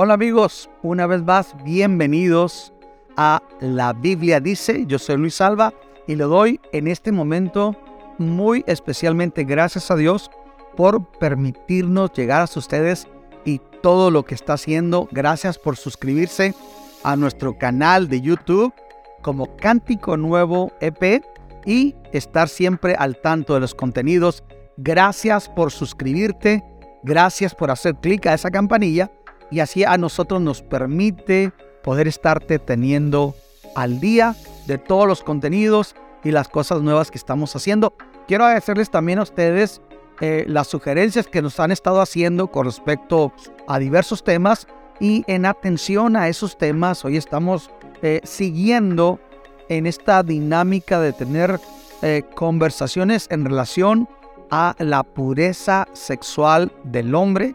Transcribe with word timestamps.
Hola 0.00 0.14
amigos, 0.14 0.70
una 0.82 1.08
vez 1.08 1.24
más, 1.24 1.56
bienvenidos 1.64 2.72
a 3.16 3.42
La 3.58 3.92
Biblia 3.92 4.38
Dice. 4.38 4.86
Yo 4.86 4.96
soy 4.96 5.16
Luis 5.16 5.40
Alba 5.40 5.74
y 6.06 6.14
le 6.14 6.22
doy 6.22 6.60
en 6.70 6.86
este 6.86 7.10
momento 7.10 7.74
muy 8.16 8.62
especialmente 8.68 9.42
gracias 9.42 9.90
a 9.90 9.96
Dios 9.96 10.30
por 10.76 11.04
permitirnos 11.18 12.12
llegar 12.12 12.42
a 12.42 12.58
ustedes 12.58 13.08
y 13.44 13.60
todo 13.82 14.12
lo 14.12 14.24
que 14.24 14.36
está 14.36 14.52
haciendo. 14.52 15.08
Gracias 15.10 15.58
por 15.58 15.76
suscribirse 15.76 16.54
a 17.02 17.16
nuestro 17.16 17.58
canal 17.58 18.08
de 18.08 18.20
YouTube 18.20 18.72
como 19.20 19.56
Cántico 19.56 20.16
Nuevo 20.16 20.70
EP 20.80 21.24
y 21.66 21.96
estar 22.12 22.48
siempre 22.48 22.94
al 22.94 23.20
tanto 23.20 23.54
de 23.54 23.58
los 23.58 23.74
contenidos. 23.74 24.44
Gracias 24.76 25.48
por 25.48 25.72
suscribirte, 25.72 26.62
gracias 27.02 27.52
por 27.52 27.72
hacer 27.72 27.96
clic 27.96 28.26
a 28.26 28.34
esa 28.34 28.52
campanilla 28.52 29.10
y 29.50 29.60
así 29.60 29.84
a 29.84 29.96
nosotros 29.96 30.40
nos 30.40 30.62
permite 30.62 31.52
poder 31.82 32.08
estarte 32.08 32.58
teniendo 32.58 33.34
al 33.74 34.00
día 34.00 34.34
de 34.66 34.78
todos 34.78 35.06
los 35.06 35.22
contenidos 35.22 35.94
y 36.24 36.30
las 36.30 36.48
cosas 36.48 36.82
nuevas 36.82 37.10
que 37.10 37.18
estamos 37.18 37.54
haciendo. 37.56 37.94
Quiero 38.26 38.44
agradecerles 38.44 38.90
también 38.90 39.18
a 39.18 39.22
ustedes 39.22 39.80
eh, 40.20 40.44
las 40.48 40.66
sugerencias 40.66 41.28
que 41.28 41.42
nos 41.42 41.60
han 41.60 41.70
estado 41.70 42.00
haciendo 42.00 42.48
con 42.48 42.66
respecto 42.66 43.32
a 43.66 43.78
diversos 43.78 44.24
temas 44.24 44.66
y 45.00 45.24
en 45.28 45.46
atención 45.46 46.16
a 46.16 46.28
esos 46.28 46.58
temas, 46.58 47.04
hoy 47.04 47.16
estamos 47.16 47.70
eh, 48.02 48.20
siguiendo 48.24 49.20
en 49.68 49.86
esta 49.86 50.22
dinámica 50.22 51.00
de 51.00 51.12
tener 51.12 51.60
eh, 52.02 52.24
conversaciones 52.34 53.28
en 53.30 53.44
relación 53.44 54.08
a 54.50 54.74
la 54.78 55.04
pureza 55.04 55.86
sexual 55.92 56.72
del 56.84 57.14
hombre 57.14 57.54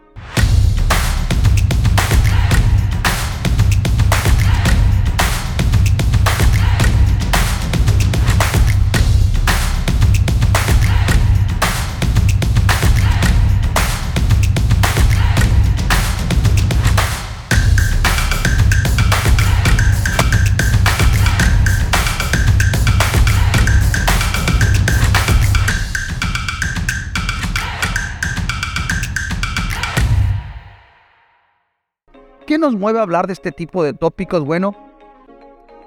nos 32.63 32.75
mueve 32.79 32.99
a 32.99 33.01
hablar 33.01 33.27
de 33.27 33.33
este 33.33 33.51
tipo 33.51 33.83
de 33.83 33.93
tópicos? 33.93 34.45
Bueno, 34.45 34.73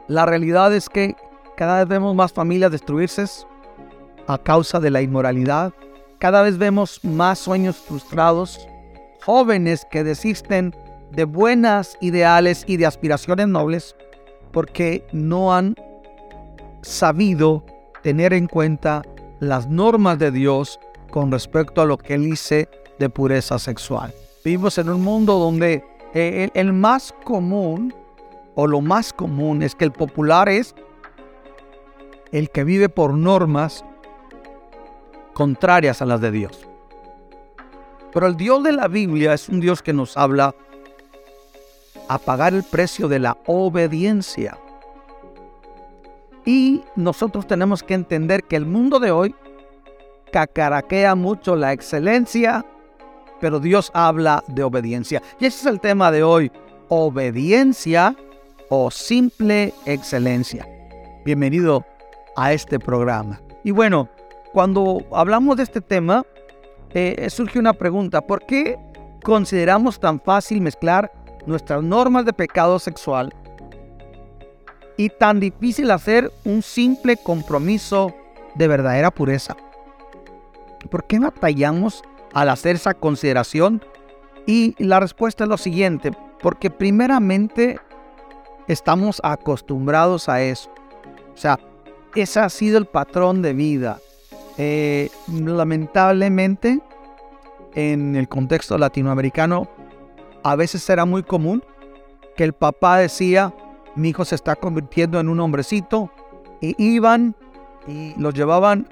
la 0.08 0.26
realidad 0.26 0.74
es 0.74 0.90
que 0.90 1.16
cada 1.56 1.78
vez 1.78 1.88
vemos 1.88 2.14
más 2.14 2.34
familias 2.34 2.70
destruirse 2.70 3.24
a 4.26 4.36
causa 4.36 4.78
de 4.78 4.90
la 4.90 5.00
inmoralidad. 5.00 5.72
Cada 6.18 6.42
vez 6.42 6.58
vemos 6.58 7.02
más 7.02 7.38
sueños 7.38 7.78
frustrados, 7.78 8.68
jóvenes 9.24 9.86
que 9.90 10.04
desisten 10.04 10.74
de 11.12 11.24
buenas 11.24 11.96
ideales 12.02 12.62
y 12.66 12.76
de 12.76 12.84
aspiraciones 12.84 13.48
nobles 13.48 13.96
porque 14.52 15.06
no 15.12 15.54
han 15.54 15.76
sabido 16.82 17.64
tener 18.02 18.34
en 18.34 18.48
cuenta 18.48 19.02
las 19.40 19.66
normas 19.66 20.18
de 20.18 20.30
Dios 20.30 20.78
con 21.10 21.32
respecto 21.32 21.80
a 21.80 21.86
lo 21.86 21.96
que 21.96 22.14
Él 22.14 22.24
dice 22.24 22.68
de 22.98 23.08
pureza 23.08 23.58
sexual. 23.58 24.12
Vivimos 24.44 24.76
en 24.76 24.90
un 24.90 25.02
mundo 25.02 25.38
donde 25.38 25.95
eh, 26.14 26.50
el, 26.54 26.72
más 26.72 27.14
común 27.24 27.94
o 28.54 28.66
lo 28.66 28.80
más 28.80 29.12
común 29.12 29.62
es 29.62 29.74
que 29.74 29.84
el 29.84 29.92
popular 29.92 30.48
es 30.48 30.74
el 32.32 32.50
que 32.50 32.64
vive 32.64 32.88
por 32.88 33.14
normas 33.14 33.84
contrarias 35.32 36.00
a 36.00 36.06
las 36.06 36.20
de 36.20 36.30
Dios. 36.30 36.66
Pero 38.12 38.26
el 38.26 38.36
Dios 38.36 38.62
de 38.62 38.72
la 38.72 38.88
Biblia 38.88 39.34
es 39.34 39.48
un 39.48 39.60
Dios 39.60 39.82
que 39.82 39.92
nos 39.92 40.16
habla 40.16 40.54
a 42.08 42.18
pagar 42.18 42.54
el 42.54 42.62
precio 42.62 43.08
de 43.08 43.18
la 43.18 43.36
obediencia. 43.46 44.58
Y 46.44 46.82
nosotros 46.94 47.46
tenemos 47.46 47.82
que 47.82 47.94
entender 47.94 48.44
que 48.44 48.56
el 48.56 48.64
mundo 48.64 49.00
de 49.00 49.10
hoy 49.10 49.34
cacaraquea 50.30 51.14
mucho 51.14 51.56
la 51.56 51.72
excelencia, 51.72 52.64
pero 53.40 53.60
Dios 53.60 53.90
habla 53.94 54.42
de 54.48 54.62
obediencia. 54.62 55.22
Y 55.38 55.46
ese 55.46 55.60
es 55.60 55.66
el 55.66 55.80
tema 55.80 56.10
de 56.10 56.22
hoy, 56.22 56.50
obediencia 56.88 58.16
o 58.68 58.90
simple 58.90 59.72
excelencia. 59.84 60.66
Bienvenido 61.24 61.84
a 62.36 62.52
este 62.52 62.78
programa. 62.78 63.40
Y 63.64 63.70
bueno, 63.70 64.08
cuando 64.52 65.04
hablamos 65.12 65.56
de 65.56 65.64
este 65.64 65.80
tema, 65.80 66.24
eh, 66.94 67.28
surge 67.30 67.58
una 67.58 67.72
pregunta, 67.72 68.20
¿por 68.20 68.44
qué 68.46 68.78
consideramos 69.22 69.98
tan 69.98 70.20
fácil 70.20 70.60
mezclar 70.60 71.12
nuestras 71.46 71.82
normas 71.82 72.24
de 72.24 72.32
pecado 72.32 72.78
sexual 72.78 73.34
y 74.96 75.10
tan 75.10 75.40
difícil 75.40 75.90
hacer 75.90 76.32
un 76.44 76.62
simple 76.62 77.16
compromiso 77.16 78.14
de 78.54 78.68
verdadera 78.68 79.10
pureza? 79.10 79.56
¿Por 80.90 81.06
qué 81.06 81.18
batallamos 81.18 82.02
al 82.36 82.50
hacer 82.50 82.76
esa 82.76 82.92
consideración? 82.92 83.82
Y 84.44 84.74
la 84.76 85.00
respuesta 85.00 85.44
es 85.44 85.48
lo 85.48 85.56
siguiente, 85.56 86.12
porque 86.42 86.70
primeramente 86.70 87.80
estamos 88.68 89.22
acostumbrados 89.24 90.28
a 90.28 90.42
eso. 90.42 90.70
O 91.34 91.36
sea, 91.38 91.58
ese 92.14 92.40
ha 92.40 92.50
sido 92.50 92.76
el 92.76 92.84
patrón 92.84 93.40
de 93.40 93.54
vida. 93.54 94.00
Eh, 94.58 95.08
lamentablemente, 95.28 96.80
en 97.74 98.16
el 98.16 98.28
contexto 98.28 98.76
latinoamericano, 98.76 99.66
a 100.42 100.56
veces 100.56 100.88
era 100.90 101.06
muy 101.06 101.22
común 101.22 101.64
que 102.36 102.44
el 102.44 102.52
papá 102.52 102.98
decía, 102.98 103.54
mi 103.94 104.10
hijo 104.10 104.26
se 104.26 104.34
está 104.34 104.56
convirtiendo 104.56 105.18
en 105.18 105.30
un 105.30 105.40
hombrecito, 105.40 106.10
y 106.60 106.74
iban 106.82 107.34
y 107.86 108.12
los 108.20 108.34
llevaban 108.34 108.88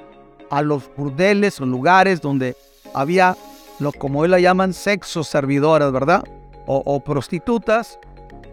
a 0.49 0.63
los 0.63 0.91
burdeles 0.97 1.61
o 1.61 1.67
lugares 1.67 2.23
donde 2.23 2.57
había 2.95 3.37
lo 3.79 3.93
como 3.93 4.21
hoy 4.21 4.29
la 4.29 4.41
llaman 4.41 4.73
sexo 4.73 5.25
servidoras, 5.25 5.93
¿verdad? 5.93 6.25
O, 6.67 7.01
prostitutas 7.01 7.99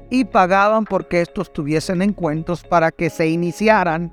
y 0.10 0.26
pagaban 0.26 0.84
porque 0.84 1.22
estos 1.22 1.54
tuviesen 1.54 2.02
encuentros 2.02 2.64
para 2.64 2.92
que 2.92 3.10
se 3.10 3.30
iniciaran 3.30 4.12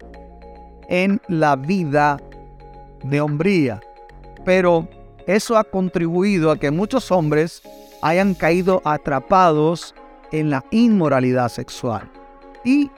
en 0.88 1.20
la 1.26 1.56
vida 1.56 2.18
de 3.02 3.20
hombría. 3.20 3.80
Pero 4.44 4.86
eso 5.26 5.56
ha 5.56 5.64
contribuido 5.64 6.52
a 6.52 6.58
que 6.58 6.70
muchos 6.70 7.10
hombres 7.10 7.62
hayan 8.02 8.34
caído 8.34 8.80
atrapados 8.84 9.94
en 10.30 10.50
la 10.50 10.64
inmoralidad 10.70 11.48
sexual. 11.48 12.08
Y 12.64 12.90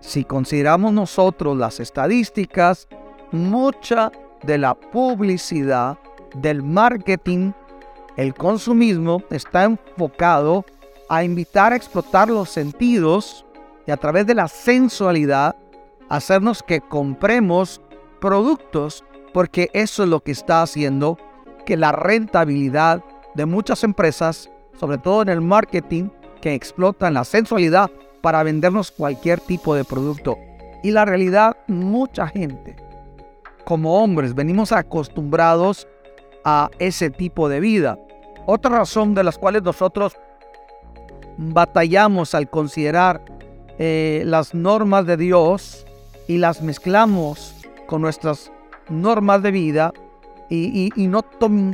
si 0.00 0.24
consideramos 0.24 0.92
nosotros 0.92 1.56
las 1.56 1.80
estadísticas, 1.80 2.88
mucha 3.30 4.12
de 4.42 4.58
la 4.58 4.74
publicidad 4.74 5.96
del 6.34 6.62
marketing, 6.62 7.52
el 8.16 8.34
consumismo 8.34 9.22
está 9.30 9.64
enfocado 9.64 10.64
a 11.08 11.24
invitar 11.24 11.72
a 11.72 11.76
explotar 11.76 12.28
los 12.28 12.50
sentidos 12.50 13.44
y 13.86 13.90
a 13.90 13.96
través 13.96 14.26
de 14.26 14.34
la 14.34 14.48
sensualidad 14.48 15.56
hacernos 16.08 16.62
que 16.62 16.80
compremos 16.80 17.80
productos 18.20 19.04
porque 19.32 19.70
eso 19.72 20.02
es 20.04 20.08
lo 20.08 20.20
que 20.20 20.32
está 20.32 20.62
haciendo 20.62 21.18
que 21.64 21.76
la 21.76 21.92
rentabilidad 21.92 23.02
de 23.34 23.46
muchas 23.46 23.82
empresas, 23.84 24.50
sobre 24.78 24.98
todo 24.98 25.22
en 25.22 25.28
el 25.28 25.40
marketing, 25.40 26.10
que 26.40 26.54
explotan 26.54 27.14
la 27.14 27.24
sensualidad 27.24 27.90
para 28.20 28.42
vendernos 28.42 28.90
cualquier 28.90 29.40
tipo 29.40 29.74
de 29.74 29.84
producto. 29.84 30.38
Y 30.82 30.90
la 30.90 31.04
realidad, 31.04 31.56
mucha 31.66 32.26
gente, 32.26 32.76
como 33.64 34.02
hombres, 34.02 34.34
venimos 34.34 34.72
acostumbrados 34.72 35.86
a 36.44 36.70
ese 36.78 37.10
tipo 37.10 37.48
de 37.48 37.60
vida. 37.60 37.98
Otra 38.46 38.78
razón 38.78 39.14
de 39.14 39.24
las 39.24 39.38
cuales 39.38 39.62
nosotros 39.62 40.16
batallamos 41.36 42.34
al 42.34 42.50
considerar 42.50 43.22
eh, 43.78 44.22
las 44.26 44.54
normas 44.54 45.06
de 45.06 45.16
Dios 45.16 45.86
y 46.28 46.38
las 46.38 46.62
mezclamos 46.62 47.54
con 47.86 48.02
nuestras 48.02 48.52
normas 48.88 49.42
de 49.42 49.50
vida 49.50 49.92
y, 50.50 50.92
no 50.96 51.22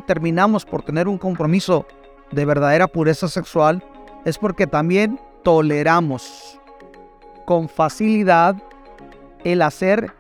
terminamos 0.07 0.65
por 0.65 0.83
tener 0.83 1.09
un 1.09 1.19
compromiso 1.19 1.85
de 2.31 2.45
verdadera 2.45 2.87
pureza 2.87 3.27
sexual 3.27 3.83
es 4.25 4.39
porque 4.39 4.69
también 4.69 5.21
toleramos 5.43 6.61
con 7.45 7.69
facilidad 7.69 8.57
el 9.43 9.63
hacer 9.63 10.13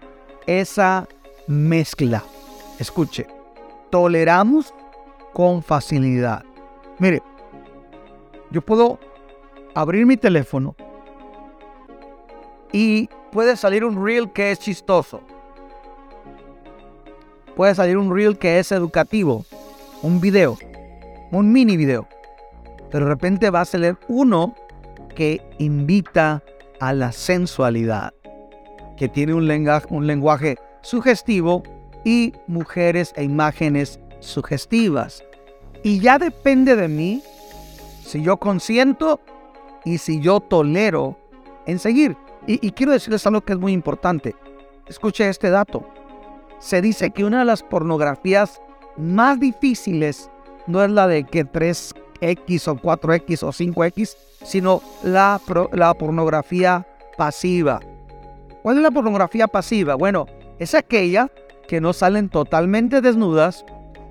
esa 0.46 1.06
mezcla. 1.46 2.24
Escuche, 2.80 3.26
toleramos 3.90 4.74
con 5.32 5.62
facilidad. 5.62 6.44
Mire, 6.98 7.22
yo 8.50 8.62
puedo 8.62 8.98
abrir 9.74 10.06
mi 10.06 10.16
teléfono 10.16 10.74
y 12.72 13.08
puede 13.30 13.56
salir 13.56 13.84
un 13.84 14.04
reel 14.04 14.32
que 14.32 14.50
es 14.50 14.58
chistoso. 14.58 15.20
Puede 17.56 17.74
salir 17.74 17.98
un 17.98 18.14
reel 18.14 18.38
que 18.38 18.58
es 18.58 18.72
educativo, 18.72 19.44
un 20.02 20.20
video, 20.20 20.56
un 21.32 21.52
mini 21.52 21.76
video. 21.76 22.06
Pero 22.90 23.04
de 23.04 23.10
repente 23.10 23.50
va 23.50 23.62
a 23.62 23.64
salir 23.64 23.96
uno 24.08 24.54
que 25.14 25.42
invita 25.58 26.42
a 26.80 26.92
la 26.92 27.12
sensualidad, 27.12 28.14
que 28.96 29.08
tiene 29.08 29.34
un 29.34 29.46
lenguaje, 29.46 29.86
un 29.90 30.06
lenguaje 30.06 30.56
sugestivo 30.80 31.62
y 32.08 32.32
mujeres 32.46 33.12
e 33.16 33.22
imágenes 33.22 34.00
sugestivas. 34.20 35.22
Y 35.82 36.00
ya 36.00 36.18
depende 36.18 36.74
de 36.74 36.88
mí 36.88 37.22
si 38.02 38.22
yo 38.22 38.38
consiento 38.38 39.20
y 39.84 39.98
si 39.98 40.18
yo 40.18 40.40
tolero 40.40 41.18
en 41.66 41.78
seguir. 41.78 42.16
Y, 42.46 42.72
quiero 42.72 42.92
decirles 42.92 43.26
algo 43.26 43.42
que 43.42 43.52
es 43.52 43.58
muy 43.58 43.72
importante. 43.72 44.34
Escuche 44.86 45.28
este 45.28 45.50
dato. 45.50 45.86
Se 46.60 46.80
dice 46.80 47.10
que 47.10 47.24
una 47.24 47.40
de 47.40 47.44
las 47.44 47.62
pornografías 47.62 48.62
más 48.96 49.38
difíciles 49.38 50.30
no 50.66 50.82
es 50.82 50.90
la 50.90 51.06
de 51.08 51.24
que 51.24 51.44
3X 51.44 52.68
o 52.68 52.76
4X 52.76 53.42
o 53.42 53.52
5X, 53.52 54.16
sino 54.44 54.80
la, 55.02 55.38
la 55.72 55.92
pornografía 55.92 56.86
pasiva. 57.18 57.80
¿Cuál 58.62 58.78
es 58.78 58.82
la 58.82 58.90
pornografía 58.90 59.46
pasiva? 59.46 59.94
Bueno, 59.94 60.24
es 60.58 60.74
aquella 60.74 61.30
que 61.68 61.80
no 61.80 61.92
salen 61.92 62.30
totalmente 62.30 63.00
desnudas, 63.00 63.64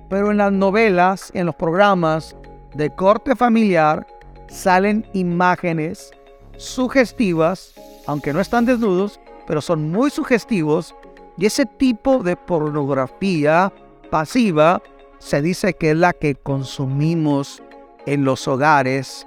pero 0.08 0.30
en 0.30 0.38
las 0.38 0.52
novelas, 0.52 1.30
en 1.34 1.44
los 1.44 1.56
programas 1.56 2.34
de 2.74 2.94
corte 2.94 3.36
familiar, 3.36 4.06
salen 4.48 5.04
imágenes 5.12 6.12
sugestivas, 6.56 7.74
aunque 8.06 8.32
no 8.32 8.40
están 8.40 8.64
desnudos, 8.64 9.20
pero 9.46 9.60
son 9.60 9.90
muy 9.90 10.10
sugestivos. 10.10 10.94
Y 11.36 11.46
ese 11.46 11.66
tipo 11.66 12.22
de 12.22 12.36
pornografía 12.36 13.72
pasiva 14.10 14.80
se 15.18 15.42
dice 15.42 15.74
que 15.74 15.90
es 15.90 15.96
la 15.96 16.12
que 16.12 16.36
consumimos 16.36 17.62
en 18.06 18.24
los 18.24 18.46
hogares 18.48 19.26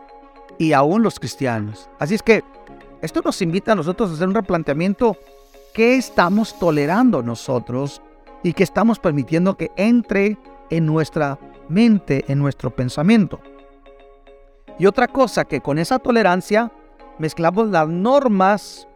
y 0.57 0.73
aún 0.73 1.03
los 1.03 1.19
cristianos. 1.19 1.89
Así 1.99 2.15
es 2.15 2.23
que 2.23 2.43
esto 3.01 3.21
nos 3.23 3.41
invita 3.41 3.73
a 3.73 3.75
nosotros 3.75 4.09
a 4.09 4.13
hacer 4.13 4.27
un 4.27 4.35
replanteamiento. 4.35 5.17
¿Qué 5.73 5.95
estamos 5.95 6.57
tolerando 6.59 7.23
nosotros 7.23 8.01
y 8.43 8.53
qué 8.53 8.63
estamos 8.63 8.99
permitiendo 8.99 9.57
que 9.57 9.71
entre 9.75 10.38
en 10.69 10.85
nuestra 10.85 11.39
mente, 11.69 12.25
en 12.27 12.39
nuestro 12.39 12.75
pensamiento? 12.75 13.39
Y 14.79 14.85
otra 14.85 15.07
cosa 15.07 15.45
que 15.45 15.61
con 15.61 15.77
esa 15.77 15.99
tolerancia 15.99 16.71
mezclamos 17.19 17.69
las 17.69 17.88
normas 17.88 18.88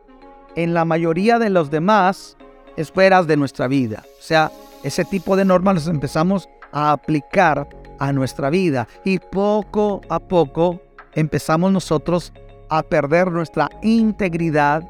en 0.55 0.73
la 0.73 0.85
mayoría 0.85 1.37
de 1.37 1.49
los 1.49 1.69
demás 1.69 2.37
esferas 2.75 3.27
de 3.27 3.37
nuestra 3.37 3.67
vida. 3.67 4.03
O 4.19 4.21
sea, 4.21 4.51
ese 4.83 5.05
tipo 5.05 5.35
de 5.35 5.45
normas 5.45 5.75
las 5.75 5.87
empezamos 5.87 6.49
a 6.71 6.91
aplicar 6.91 7.67
a 7.99 8.11
nuestra 8.11 8.49
vida 8.49 8.87
y 9.03 9.19
poco 9.19 10.01
a 10.09 10.19
poco 10.19 10.81
empezamos 11.13 11.71
nosotros 11.71 12.33
a 12.69 12.83
perder 12.83 13.31
nuestra 13.31 13.69
integridad 13.81 14.83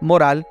moral, 0.00 0.46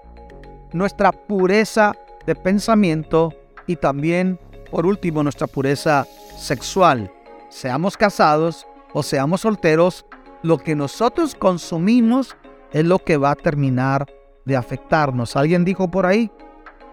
nuestra 0.73 1.11
pureza 1.11 1.93
de 2.25 2.35
pensamiento 2.35 3.33
y 3.67 3.75
también, 3.75 4.39
por 4.69 4.85
último, 4.85 5.23
nuestra 5.23 5.47
pureza 5.47 6.05
sexual. 6.37 7.11
Seamos 7.49 7.97
casados 7.97 8.65
o 8.93 9.03
seamos 9.03 9.41
solteros, 9.41 10.05
lo 10.43 10.57
que 10.57 10.75
nosotros 10.75 11.35
consumimos 11.35 12.35
es 12.71 12.85
lo 12.85 12.99
que 12.99 13.17
va 13.17 13.31
a 13.31 13.35
terminar 13.35 14.05
de 14.45 14.55
afectarnos. 14.55 15.35
Alguien 15.35 15.65
dijo 15.65 15.89
por 15.89 16.05
ahí 16.05 16.31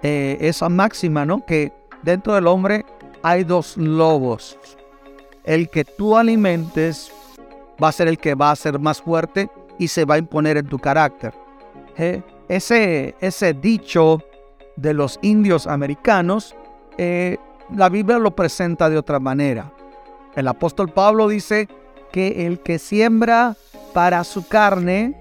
eh, 0.02 0.36
esa 0.40 0.68
máxima, 0.68 1.24
¿no? 1.24 1.44
Que 1.46 1.72
dentro 2.02 2.34
del 2.34 2.46
hombre 2.46 2.84
hay 3.22 3.44
dos 3.44 3.76
lobos. 3.76 4.58
El 5.44 5.70
que 5.70 5.84
tú 5.84 6.16
alimentes 6.16 7.10
va 7.82 7.88
a 7.88 7.92
ser 7.92 8.08
el 8.08 8.18
que 8.18 8.34
va 8.34 8.50
a 8.50 8.56
ser 8.56 8.78
más 8.78 9.00
fuerte 9.00 9.48
y 9.78 9.88
se 9.88 10.04
va 10.04 10.16
a 10.16 10.18
imponer 10.18 10.56
en 10.56 10.66
tu 10.66 10.78
carácter. 10.78 11.32
Eh, 11.96 12.22
ese, 12.48 13.14
ese 13.20 13.54
dicho 13.54 14.22
de 14.80 14.94
los 14.94 15.18
indios 15.22 15.66
americanos, 15.66 16.54
eh, 16.98 17.36
la 17.74 17.88
Biblia 17.88 18.18
lo 18.18 18.34
presenta 18.34 18.88
de 18.88 18.96
otra 18.96 19.18
manera. 19.18 19.72
El 20.36 20.46
apóstol 20.46 20.88
Pablo 20.90 21.26
dice 21.26 21.68
que 22.12 22.46
el 22.46 22.60
que 22.60 22.78
siembra 22.78 23.56
para 23.92 24.22
su 24.22 24.46
carne, 24.46 25.20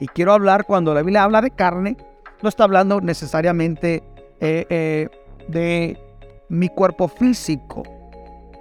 y 0.00 0.06
quiero 0.06 0.32
hablar 0.32 0.64
cuando 0.64 0.94
la 0.94 1.02
Biblia 1.02 1.24
habla 1.24 1.40
de 1.40 1.50
carne, 1.50 1.96
no 2.40 2.48
está 2.48 2.64
hablando 2.64 3.00
necesariamente 3.00 4.02
eh, 4.40 4.66
eh, 4.68 5.08
de 5.48 5.98
mi 6.48 6.68
cuerpo 6.68 7.08
físico. 7.08 7.82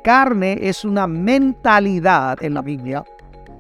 Carne 0.04 0.58
es 0.62 0.84
una 0.84 1.06
mentalidad 1.06 2.44
en 2.44 2.56
la 2.56 2.62
Biblia, 2.62 3.04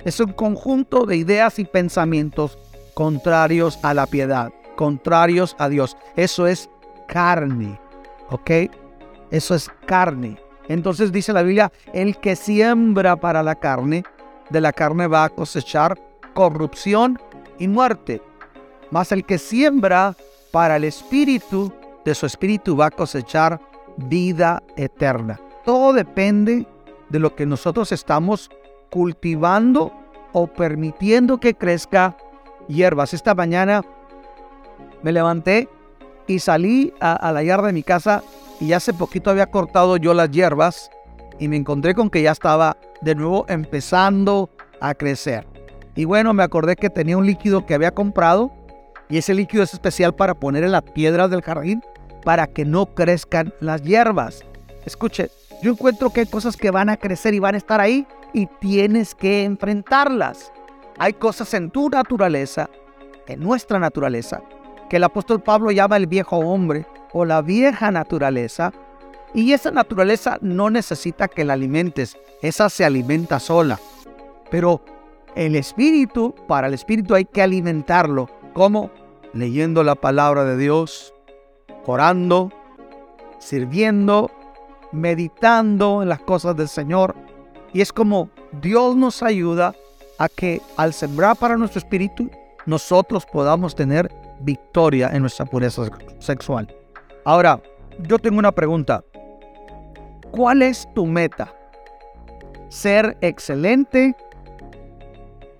es 0.03 0.19
un 0.19 0.33
conjunto 0.33 1.05
de 1.05 1.17
ideas 1.17 1.59
y 1.59 1.65
pensamientos 1.65 2.57
contrarios 2.93 3.79
a 3.83 3.93
la 3.93 4.07
piedad, 4.07 4.51
contrarios 4.75 5.55
a 5.59 5.69
Dios. 5.69 5.97
Eso 6.15 6.47
es 6.47 6.69
carne, 7.07 7.79
¿ok? 8.29 8.51
Eso 9.31 9.55
es 9.55 9.69
carne. 9.85 10.37
Entonces 10.67 11.11
dice 11.11 11.33
la 11.33 11.43
Biblia, 11.43 11.71
el 11.93 12.17
que 12.17 12.35
siembra 12.35 13.15
para 13.15 13.43
la 13.43 13.55
carne, 13.55 14.03
de 14.49 14.61
la 14.61 14.71
carne 14.71 15.07
va 15.07 15.25
a 15.25 15.29
cosechar 15.29 15.97
corrupción 16.33 17.19
y 17.59 17.67
muerte. 17.67 18.21
Mas 18.91 19.11
el 19.11 19.25
que 19.25 19.37
siembra 19.37 20.15
para 20.51 20.75
el 20.75 20.83
espíritu, 20.83 21.73
de 22.05 22.13
su 22.15 22.25
espíritu 22.25 22.75
va 22.77 22.87
a 22.87 22.91
cosechar 22.91 23.59
vida 23.97 24.61
eterna. 24.75 25.39
Todo 25.65 25.93
depende 25.93 26.67
de 27.09 27.19
lo 27.19 27.35
que 27.35 27.45
nosotros 27.45 27.91
estamos 27.91 28.49
cultivando 28.89 29.91
o 30.33 30.47
permitiendo 30.47 31.39
que 31.39 31.53
crezca 31.53 32.17
hierbas. 32.67 33.13
Esta 33.13 33.33
mañana 33.33 33.83
me 35.03 35.11
levanté 35.11 35.69
y 36.27 36.39
salí 36.39 36.93
a, 36.99 37.13
a 37.13 37.31
la 37.31 37.43
yarda 37.43 37.67
de 37.67 37.73
mi 37.73 37.83
casa 37.83 38.23
y 38.59 38.73
hace 38.73 38.93
poquito 38.93 39.29
había 39.29 39.47
cortado 39.47 39.97
yo 39.97 40.13
las 40.13 40.31
hierbas 40.31 40.89
y 41.39 41.47
me 41.47 41.57
encontré 41.57 41.93
con 41.93 42.09
que 42.09 42.21
ya 42.21 42.31
estaba 42.31 42.77
de 43.01 43.15
nuevo 43.15 43.45
empezando 43.49 44.49
a 44.79 44.93
crecer. 44.93 45.45
Y 45.95 46.05
bueno, 46.05 46.33
me 46.33 46.43
acordé 46.43 46.75
que 46.75 46.89
tenía 46.89 47.17
un 47.17 47.25
líquido 47.25 47.65
que 47.65 47.73
había 47.73 47.91
comprado 47.91 48.51
y 49.09 49.17
ese 49.17 49.33
líquido 49.33 49.63
es 49.63 49.73
especial 49.73 50.15
para 50.15 50.33
poner 50.33 50.63
en 50.63 50.71
las 50.71 50.83
piedras 50.83 51.29
del 51.29 51.41
jardín 51.41 51.83
para 52.23 52.47
que 52.47 52.65
no 52.65 52.87
crezcan 52.87 53.53
las 53.59 53.81
hierbas. 53.83 54.43
Escuche, 54.85 55.29
yo 55.61 55.71
encuentro 55.71 56.09
que 56.09 56.21
hay 56.21 56.25
cosas 56.25 56.57
que 56.57 56.71
van 56.71 56.89
a 56.89 56.97
crecer 56.97 57.33
y 57.33 57.39
van 57.39 57.55
a 57.55 57.57
estar 57.57 57.79
ahí 57.79 58.07
y 58.33 58.47
tienes 58.59 59.13
que 59.13 59.43
enfrentarlas. 59.43 60.51
Hay 60.97 61.13
cosas 61.13 61.53
en 61.53 61.69
tu 61.69 61.89
naturaleza, 61.89 62.69
en 63.27 63.39
nuestra 63.39 63.79
naturaleza, 63.79 64.41
que 64.93 64.97
el 64.97 65.05
apóstol 65.05 65.41
Pablo 65.41 65.71
llama 65.71 65.97
el 65.97 66.05
viejo 66.05 66.37
hombre 66.37 66.85
o 67.13 67.25
la 67.25 67.41
vieja 67.41 67.89
naturaleza. 67.89 68.71
Y 69.33 69.51
esa 69.51 69.71
naturaleza 69.71 70.37
no 70.41 70.69
necesita 70.69 71.27
que 71.27 71.43
la 71.43 71.53
alimentes, 71.53 72.15
esa 72.43 72.69
se 72.69 72.85
alimenta 72.85 73.39
sola. 73.39 73.79
Pero 74.51 74.81
el 75.33 75.55
espíritu, 75.55 76.35
para 76.47 76.67
el 76.67 76.75
espíritu 76.75 77.15
hay 77.15 77.25
que 77.25 77.41
alimentarlo. 77.41 78.29
¿Cómo? 78.53 78.91
Leyendo 79.33 79.83
la 79.83 79.95
palabra 79.95 80.43
de 80.43 80.57
Dios, 80.57 81.11
orando, 81.87 82.51
sirviendo, 83.39 84.29
meditando 84.91 86.03
en 86.03 86.09
las 86.09 86.19
cosas 86.19 86.55
del 86.55 86.67
Señor. 86.67 87.15
Y 87.73 87.81
es 87.81 87.91
como 87.91 88.29
Dios 88.61 88.95
nos 88.95 89.23
ayuda 89.23 89.73
a 90.19 90.29
que 90.29 90.61
al 90.77 90.93
sembrar 90.93 91.35
para 91.35 91.57
nuestro 91.57 91.79
espíritu, 91.79 92.29
nosotros 92.67 93.25
podamos 93.25 93.73
tener 93.73 94.22
victoria 94.43 95.09
en 95.13 95.21
nuestra 95.21 95.45
pureza 95.45 95.89
sexual. 96.19 96.73
Ahora, 97.25 97.61
yo 97.99 98.19
tengo 98.19 98.39
una 98.39 98.51
pregunta. 98.51 99.03
¿Cuál 100.31 100.61
es 100.61 100.87
tu 100.93 101.05
meta? 101.05 101.53
¿Ser 102.69 103.17
excelente 103.21 104.15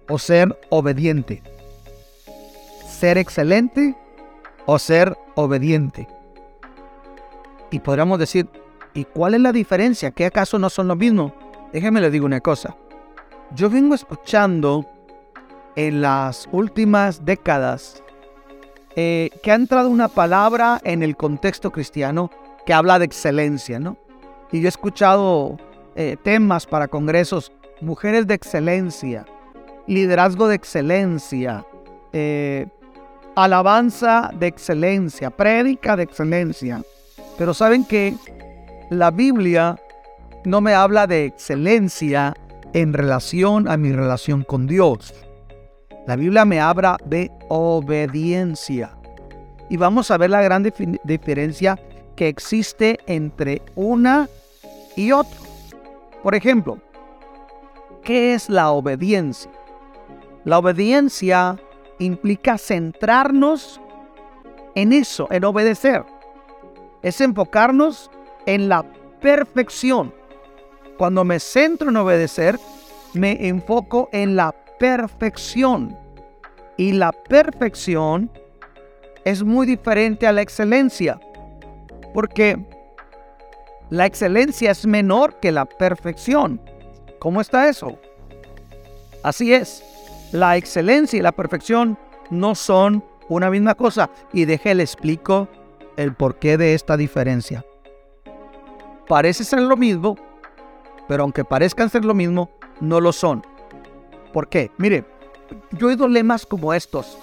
o 0.10 0.18
ser 0.18 0.60
obediente? 0.70 1.44
¿Ser 2.88 3.18
excelente 3.18 3.96
o 4.66 4.80
ser 4.80 5.16
obediente? 5.36 6.08
Y 7.72 7.80
podríamos 7.80 8.20
decir, 8.20 8.48
¿y 8.94 9.06
cuál 9.06 9.36
es 9.36 9.42
la 9.42 9.52
diferencia? 9.52 10.12
¿Qué 10.12 10.26
acaso 10.26 10.60
no 10.60 10.70
son 10.70 10.88
lo 10.88 10.96
mismo? 10.96 11.34
Déjeme 11.72 12.02
le 12.02 12.12
digo 12.12 12.26
una 12.26 12.40
cosa. 12.40 12.76
Yo 13.56 13.70
vengo 13.70 13.96
escuchando 13.96 14.86
en 15.76 16.02
las 16.02 16.48
últimas 16.52 17.26
décadas 17.26 18.03
eh, 18.96 19.30
que 19.42 19.52
ha 19.52 19.56
entrado 19.56 19.90
una 19.90 20.08
palabra 20.08 20.80
en 20.84 21.04
el 21.04 21.16
contexto 21.16 21.72
cristiano 21.72 22.30
que 22.66 22.74
habla 22.74 23.00
de 23.00 23.06
excelencia, 23.06 23.80
¿no? 23.80 23.98
Y 24.52 24.62
yo 24.62 24.68
he 24.68 24.70
escuchado 24.70 25.58
eh, 25.96 26.16
temas 26.24 26.66
para 26.66 26.88
congresos, 26.88 27.52
mujeres 27.82 28.28
de 28.28 28.36
excelencia, 28.36 29.26
liderazgo 29.88 30.48
de 30.48 30.56
excelencia, 30.56 31.66
eh, 32.14 32.68
alabanza 33.36 34.32
de 34.38 34.48
excelencia, 34.48 35.32
prédica 35.32 35.96
de 35.96 36.04
excelencia. 36.04 36.84
Pero 37.38 37.54
saben 37.54 37.86
que 37.86 38.16
la 38.90 39.12
Biblia 39.12 39.80
no 40.46 40.62
me 40.62 40.74
habla 40.74 41.08
de 41.08 41.26
excelencia 41.26 42.36
en 42.74 42.94
relación 42.94 43.68
a 43.68 43.78
mi 43.78 43.92
relación 43.92 44.44
con 44.44 44.68
Dios. 44.68 45.14
La 46.06 46.18
Biblia 46.18 46.44
me 46.44 46.60
habla 46.60 46.98
de 47.06 47.32
obediencia. 47.48 48.92
Y 49.70 49.78
vamos 49.78 50.12
a 50.12 50.18
ver 50.18 50.30
la 50.30 50.42
gran 50.42 50.70
diferencia 51.04 51.80
que 52.16 52.28
existe 52.28 53.00
entre 53.08 53.62
una 53.76 54.28
y 54.98 55.14
otra. 55.14 55.40
Por 56.22 56.36
ejemplo, 56.36 56.78
¿qué 58.04 58.34
es 58.34 58.50
la 58.50 58.72
obediencia? 58.72 59.50
La 60.44 60.60
obediencia 60.60 61.58
implica 62.00 62.58
centrarnos 62.58 63.80
en 64.76 64.92
eso, 64.92 65.28
en 65.32 65.46
obedecer. 65.46 66.04
Es 67.02 67.22
enfocarnos 67.22 68.12
en 68.46 68.68
la 68.68 68.84
perfección. 69.22 70.14
Cuando 70.98 71.24
me 71.24 71.40
centro 71.40 71.90
en 71.90 71.98
obedecer, 71.98 72.60
me 73.14 73.48
enfoco 73.48 74.10
en 74.12 74.36
la 74.36 74.54
perfección. 74.80 75.98
Y 76.78 76.94
la 76.94 77.12
perfección 77.12 78.32
es 79.26 79.44
muy 79.44 79.66
diferente 79.66 80.28
a 80.28 80.32
la 80.32 80.42
excelencia. 80.42 81.20
Porque 82.14 82.64
la 83.90 84.06
excelencia 84.06 84.72
es 84.72 84.86
menor 84.86 85.40
que 85.40 85.52
la 85.52 85.66
perfección. 85.66 86.60
¿Cómo 87.20 87.42
está 87.42 87.70
eso? 87.70 87.98
Así 89.24 89.54
es. 89.54 89.84
La 90.32 90.58
excelencia 90.58 91.20
y 91.20 91.22
la 91.22 91.32
perfección 91.32 91.98
no 92.30 92.56
son 92.56 93.04
una 93.30 93.50
misma 93.50 93.76
cosa. 93.76 94.10
Y 94.34 94.46
déjale 94.46 94.84
explico 94.84 95.48
el 95.96 96.14
porqué 96.14 96.58
de 96.58 96.74
esta 96.74 96.98
diferencia. 96.98 97.64
Parece 99.08 99.44
ser 99.44 99.62
lo 99.62 99.78
mismo, 99.78 100.18
pero 101.08 101.24
aunque 101.24 101.44
parezcan 101.44 101.90
ser 101.90 102.06
lo 102.06 102.14
mismo, 102.14 102.50
no 102.80 103.00
lo 103.00 103.12
son. 103.12 103.44
¿Por 104.34 104.50
qué? 104.50 104.72
Mire, 104.78 105.06
yo 105.72 105.88
he 105.88 105.92
oído 105.92 106.08
lemas 106.08 106.46
como 106.46 106.74
estos. 106.74 107.18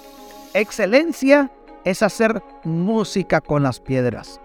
Excelencia 0.53 1.51
es 1.83 2.01
hacer 2.01 2.41
música 2.63 3.41
con 3.41 3.63
las 3.63 3.79
piedras. 3.79 4.39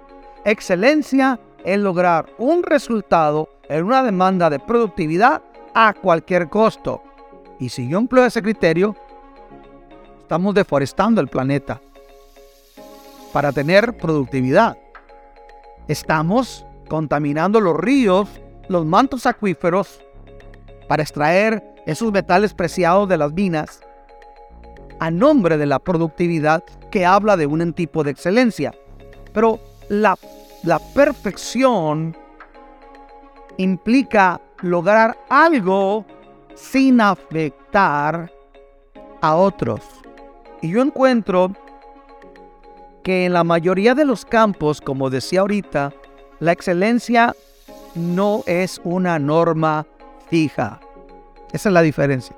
Excelencia 0.45 1.41
es 1.65 1.79
lograr 1.79 2.27
un 2.39 2.63
resultado 2.63 3.49
en 3.69 3.85
una 3.85 4.03
demanda 4.03 4.51
de 4.51 4.59
productividad 4.59 5.43
a 5.75 5.95
cualquier 5.95 6.49
costo. 6.49 7.03
Y 7.59 7.69
si 7.69 7.89
yo 7.89 7.99
empleo 7.99 8.25
ese 8.25 8.43
criterio, 8.43 8.97
estamos 10.21 10.55
deforestando 10.55 11.21
el 11.21 11.29
planeta 11.29 11.81
para 13.33 13.53
tener 13.53 13.97
productividad. 13.97 14.77
Estamos 15.89 16.65
contaminando 16.89 17.61
los 17.61 17.77
ríos, 17.77 18.29
los 18.69 18.85
mantos 18.85 19.27
acuíferos, 19.27 20.01
para 20.89 21.03
extraer 21.03 21.76
esos 21.87 22.13
metales 22.13 22.53
preciados 22.53 23.09
de 23.09 23.17
las 23.17 23.33
minas 23.33 23.81
a 24.99 25.11
nombre 25.11 25.57
de 25.57 25.67
la 25.67 25.79
productividad 25.79 26.63
que 26.91 27.07
habla 27.07 27.37
de 27.37 27.47
un 27.47 27.73
tipo 27.73 28.03
de 28.05 28.11
excelencia. 28.11 28.73
Pero 29.33 29.61
la, 29.89 30.17
la 30.63 30.79
perfección 30.79 32.17
implica 33.57 34.41
lograr 34.63 35.17
algo 35.29 36.05
sin 36.55 37.01
afectar 37.01 38.31
a 39.21 39.37
otros. 39.37 39.81
Y 40.63 40.71
yo 40.71 40.83
encuentro 40.83 41.53
que 43.03 43.27
en 43.27 43.33
la 43.35 43.45
mayoría 43.45 43.95
de 43.95 44.05
los 44.05 44.25
campos, 44.25 44.81
como 44.81 45.11
decía 45.11 45.41
ahorita, 45.41 45.93
la 46.41 46.53
excelencia 46.53 47.35
no 47.95 48.43
es 48.47 48.81
una 48.83 49.19
norma 49.19 49.87
fija. 50.29 50.81
Esa 51.53 51.69
es 51.69 51.73
la 51.73 51.83
diferencia. 51.83 52.37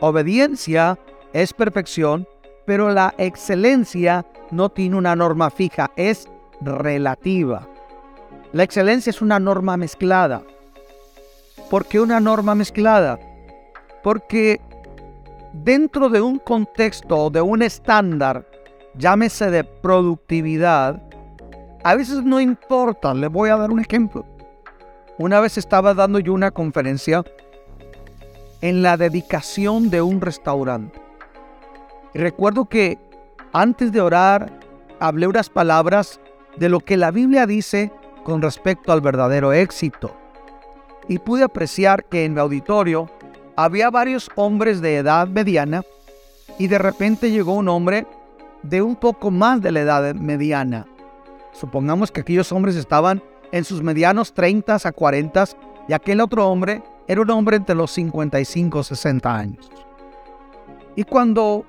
Obediencia 0.00 0.98
es 1.32 1.52
perfección, 1.52 2.26
pero 2.64 2.90
la 2.90 3.14
excelencia 3.18 4.24
no 4.50 4.68
tiene 4.68 4.96
una 4.96 5.14
norma 5.16 5.50
fija, 5.50 5.90
es 5.96 6.28
relativa. 6.60 7.66
La 8.52 8.62
excelencia 8.62 9.10
es 9.10 9.22
una 9.22 9.38
norma 9.38 9.76
mezclada. 9.76 10.42
¿Por 11.68 11.86
qué 11.86 12.00
una 12.00 12.20
norma 12.20 12.54
mezclada? 12.54 13.18
Porque 14.02 14.60
dentro 15.52 16.08
de 16.08 16.20
un 16.20 16.38
contexto, 16.38 17.30
de 17.30 17.40
un 17.40 17.62
estándar, 17.62 18.46
llámese 18.96 19.50
de 19.50 19.64
productividad, 19.64 21.02
a 21.84 21.94
veces 21.94 22.22
no 22.22 22.40
importa. 22.40 23.14
Le 23.14 23.28
voy 23.28 23.50
a 23.50 23.56
dar 23.56 23.70
un 23.70 23.80
ejemplo. 23.80 24.24
Una 25.18 25.40
vez 25.40 25.58
estaba 25.58 25.94
dando 25.94 26.18
yo 26.18 26.32
una 26.32 26.50
conferencia 26.50 27.22
en 28.60 28.82
la 28.82 28.96
dedicación 28.96 29.90
de 29.90 30.02
un 30.02 30.20
restaurante. 30.20 31.00
Recuerdo 32.14 32.66
que 32.66 32.98
antes 33.52 33.92
de 33.92 34.00
orar 34.00 34.60
hablé 34.98 35.26
unas 35.26 35.48
palabras 35.48 36.20
de 36.56 36.68
lo 36.68 36.80
que 36.80 36.96
la 36.96 37.10
Biblia 37.10 37.46
dice 37.46 37.90
con 38.24 38.42
respecto 38.42 38.92
al 38.92 39.00
verdadero 39.00 39.52
éxito 39.52 40.14
y 41.08 41.18
pude 41.18 41.44
apreciar 41.44 42.04
que 42.04 42.24
en 42.24 42.34
mi 42.34 42.40
auditorio 42.40 43.08
había 43.56 43.90
varios 43.90 44.30
hombres 44.36 44.80
de 44.80 44.96
edad 44.96 45.26
mediana 45.26 45.82
y 46.58 46.66
de 46.66 46.78
repente 46.78 47.30
llegó 47.30 47.54
un 47.54 47.68
hombre 47.68 48.06
de 48.62 48.82
un 48.82 48.96
poco 48.96 49.30
más 49.30 49.60
de 49.62 49.72
la 49.72 49.80
edad 49.80 50.14
mediana. 50.14 50.86
Supongamos 51.52 52.12
que 52.12 52.20
aquellos 52.20 52.52
hombres 52.52 52.76
estaban 52.76 53.22
en 53.52 53.64
sus 53.64 53.82
medianos 53.82 54.32
30 54.34 54.78
a 54.84 54.92
40 54.92 55.44
y 55.88 55.92
aquel 55.92 56.20
otro 56.20 56.48
hombre 56.48 56.82
era 57.10 57.22
un 57.22 57.30
hombre 57.30 57.56
entre 57.56 57.74
los 57.74 57.90
55 57.90 58.78
y 58.78 58.84
60 58.84 59.36
años. 59.36 59.68
Y 60.94 61.02
cuando 61.02 61.64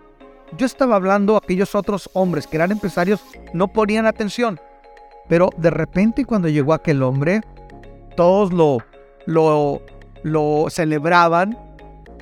yo 0.55 0.67
estaba 0.67 0.97
hablando, 0.97 1.35
aquellos 1.35 1.73
otros 1.73 2.11
hombres 2.13 2.45
que 2.45 2.57
eran 2.57 2.71
empresarios 2.71 3.23
no 3.51 3.67
ponían 3.67 4.05
atención. 4.05 4.59
Pero 5.27 5.49
de 5.57 5.71
repente 5.71 6.25
cuando 6.25 6.47
llegó 6.47 6.75
aquel 6.75 7.01
hombre, 7.01 7.41
todos 8.15 8.53
lo 8.53 8.83
lo, 9.25 9.81
lo 10.21 10.67
celebraban, 10.69 11.57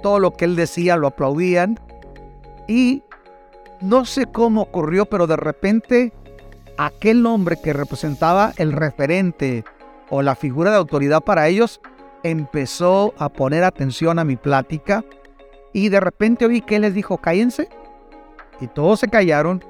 todo 0.02 0.20
lo 0.20 0.32
que 0.32 0.46
él 0.46 0.56
decía 0.56 0.96
lo 0.96 1.08
aplaudían. 1.08 1.78
Y 2.70 3.04
no 3.82 4.06
sé 4.06 4.28
cómo 4.28 4.62
ocurrió, 4.62 5.08
pero 5.08 5.28
de 5.28 5.36
repente 5.36 6.14
aquel 6.78 7.26
hombre 7.26 7.58
que 7.62 7.74
representaba 7.74 8.54
el 8.56 8.72
referente 8.72 9.66
o 10.10 10.22
la 10.22 10.36
figura 10.36 10.72
de 10.72 10.78
autoridad 10.78 11.20
para 11.20 11.50
ellos 11.50 11.82
empezó 12.24 13.14
a 13.18 13.30
poner 13.30 13.64
atención 13.64 14.20
a 14.20 14.24
mi 14.24 14.36
plática 14.36 15.04
y 15.74 15.90
de 15.90 16.00
repente 16.00 16.46
oí 16.46 16.62
que 16.62 16.78
él 16.78 16.84
les 16.84 16.94
dijo, 16.94 17.18
cállense. 17.18 17.70
Y 18.60 18.68
todos 18.68 19.00
se 19.00 19.08
callaron 19.08 19.64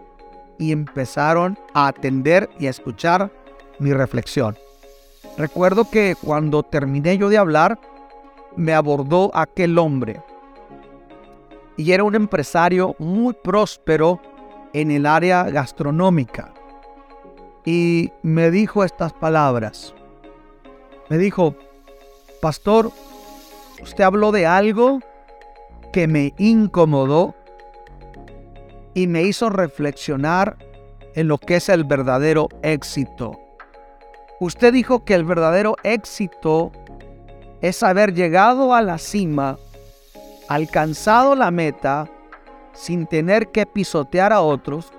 y 0.57 0.71
empezaron 0.71 1.57
a 1.73 1.87
atender 1.87 2.49
y 2.59 2.67
a 2.67 2.69
escuchar 2.69 3.31
mi 3.79 3.93
reflexión. 3.93 4.57
Recuerdo 5.37 5.89
que 5.89 6.15
cuando 6.21 6.63
terminé 6.63 7.17
yo 7.17 7.29
de 7.29 7.37
hablar, 7.37 7.79
me 8.55 8.73
abordó 8.73 9.31
aquel 9.33 9.77
hombre. 9.77 10.21
Y 11.77 11.91
era 11.91 12.03
un 12.03 12.15
empresario 12.15 12.95
muy 12.99 13.33
próspero 13.33 14.19
en 14.73 14.91
el 14.91 15.05
área 15.05 15.43
gastronómica. 15.43 16.53
Y 17.65 18.11
me 18.21 18.51
dijo 18.51 18.83
estas 18.83 19.13
palabras. 19.13 19.93
Me 21.09 21.17
dijo, 21.17 21.55
pastor, 22.39 22.91
usted 23.81 24.03
habló 24.03 24.31
de 24.31 24.45
algo 24.45 24.99
que 25.91 26.07
me 26.07 26.33
incomodó 26.37 27.35
y 28.93 29.07
me 29.07 29.23
hizo 29.23 29.49
reflexionar 29.49 30.57
en 31.15 31.27
lo 31.27 31.37
que 31.37 31.55
es 31.55 31.69
el 31.69 31.83
verdadero 31.83 32.49
éxito. 32.63 33.39
Usted 34.39 34.73
dijo 34.73 35.03
que 35.03 35.15
el 35.15 35.25
verdadero 35.25 35.75
éxito 35.83 36.71
es 37.61 37.83
haber 37.83 38.13
llegado 38.13 38.73
a 38.73 38.81
la 38.81 38.97
cima, 38.97 39.57
alcanzado 40.47 41.35
la 41.35 41.51
meta 41.51 42.09
sin 42.73 43.05
tener 43.07 43.49
que 43.49 43.65
pisotear 43.65 44.31
a 44.31 44.41
otros, 44.41 44.93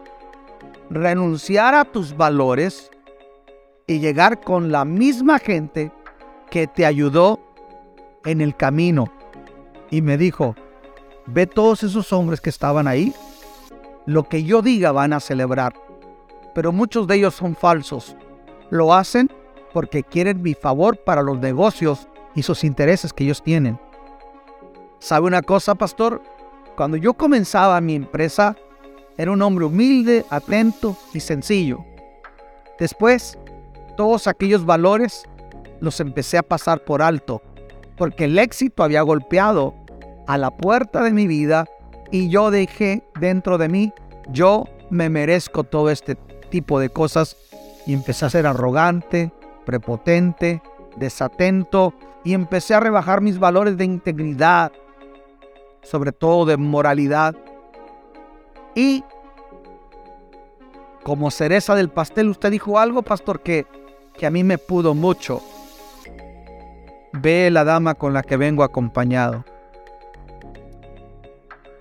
renunciar 0.90 1.74
a 1.74 1.84
tus 1.84 2.16
valores 2.16 2.90
y 3.86 3.98
llegar 3.98 4.40
con 4.40 4.70
la 4.70 4.84
misma 4.84 5.38
gente 5.38 5.90
que 6.50 6.66
te 6.66 6.86
ayudó 6.86 7.40
en 8.24 8.40
el 8.40 8.56
camino. 8.56 9.10
Y 9.90 10.02
me 10.02 10.18
dijo, 10.18 10.54
ve 11.26 11.46
todos 11.46 11.82
esos 11.82 12.12
hombres 12.12 12.40
que 12.40 12.50
estaban 12.50 12.86
ahí, 12.86 13.14
lo 14.06 14.24
que 14.24 14.44
yo 14.44 14.62
diga 14.62 14.92
van 14.92 15.12
a 15.12 15.20
celebrar, 15.20 15.74
pero 16.54 16.72
muchos 16.72 17.06
de 17.06 17.16
ellos 17.16 17.34
son 17.34 17.54
falsos 17.54 18.16
lo 18.70 18.94
hacen 18.94 19.30
porque 19.72 20.02
quieren 20.02 20.42
mi 20.42 20.54
favor 20.54 20.96
para 20.96 21.22
los 21.22 21.38
negocios 21.38 22.08
y 22.34 22.42
sus 22.42 22.64
intereses 22.64 23.12
que 23.12 23.24
ellos 23.24 23.42
tienen. 23.42 23.78
¿Sabe 24.98 25.26
una 25.26 25.42
cosa, 25.42 25.74
pastor? 25.74 26.22
Cuando 26.76 26.96
yo 26.96 27.14
comenzaba 27.14 27.80
mi 27.80 27.94
empresa, 27.94 28.56
era 29.16 29.30
un 29.30 29.42
hombre 29.42 29.66
humilde, 29.66 30.24
atento 30.30 30.96
y 31.12 31.20
sencillo. 31.20 31.84
Después, 32.78 33.38
todos 33.96 34.26
aquellos 34.26 34.64
valores 34.64 35.24
los 35.80 36.00
empecé 36.00 36.38
a 36.38 36.42
pasar 36.42 36.84
por 36.84 37.02
alto, 37.02 37.42
porque 37.96 38.24
el 38.24 38.38
éxito 38.38 38.82
había 38.82 39.02
golpeado 39.02 39.74
a 40.26 40.38
la 40.38 40.50
puerta 40.50 41.02
de 41.02 41.12
mi 41.12 41.26
vida 41.26 41.66
y 42.10 42.28
yo 42.28 42.50
dejé 42.50 43.02
dentro 43.18 43.58
de 43.58 43.68
mí, 43.68 43.92
yo 44.28 44.64
me 44.90 45.08
merezco 45.08 45.64
todo 45.64 45.90
este 45.90 46.16
tipo 46.50 46.80
de 46.80 46.90
cosas 46.90 47.36
y 47.86 47.94
empecé 47.94 48.26
a 48.26 48.30
ser 48.30 48.46
arrogante, 48.46 49.32
prepotente, 49.64 50.62
desatento 50.96 51.94
y 52.24 52.34
empecé 52.34 52.74
a 52.74 52.80
rebajar 52.80 53.20
mis 53.20 53.38
valores 53.38 53.76
de 53.76 53.84
integridad, 53.84 54.72
sobre 55.82 56.12
todo 56.12 56.44
de 56.44 56.56
moralidad. 56.56 57.34
Y 58.74 59.02
como 61.02 61.30
cereza 61.30 61.74
del 61.74 61.88
pastel, 61.88 62.28
usted 62.28 62.50
dijo 62.50 62.78
algo, 62.78 63.02
pastor, 63.02 63.40
que, 63.40 63.66
que 64.16 64.26
a 64.26 64.30
mí 64.30 64.44
me 64.44 64.58
pudo 64.58 64.94
mucho. 64.94 65.40
Ve 67.12 67.50
la 67.50 67.64
dama 67.64 67.94
con 67.94 68.12
la 68.12 68.22
que 68.22 68.36
vengo 68.36 68.62
acompañado. 68.62 69.44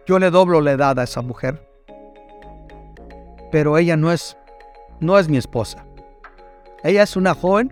Yo 0.08 0.18
le 0.18 0.32
doblo 0.32 0.60
la 0.60 0.72
edad 0.72 0.98
a 1.00 1.04
esa 1.04 1.22
mujer. 1.22 1.68
Pero 3.52 3.78
ella 3.78 3.96
no 3.96 4.12
es, 4.12 4.38
no 5.00 5.20
es 5.20 5.30
mi 5.30 5.38
esposa. 5.38 5.86
Ella 6.84 7.04
es 7.04 7.16
una 7.16 7.36
joven 7.36 7.72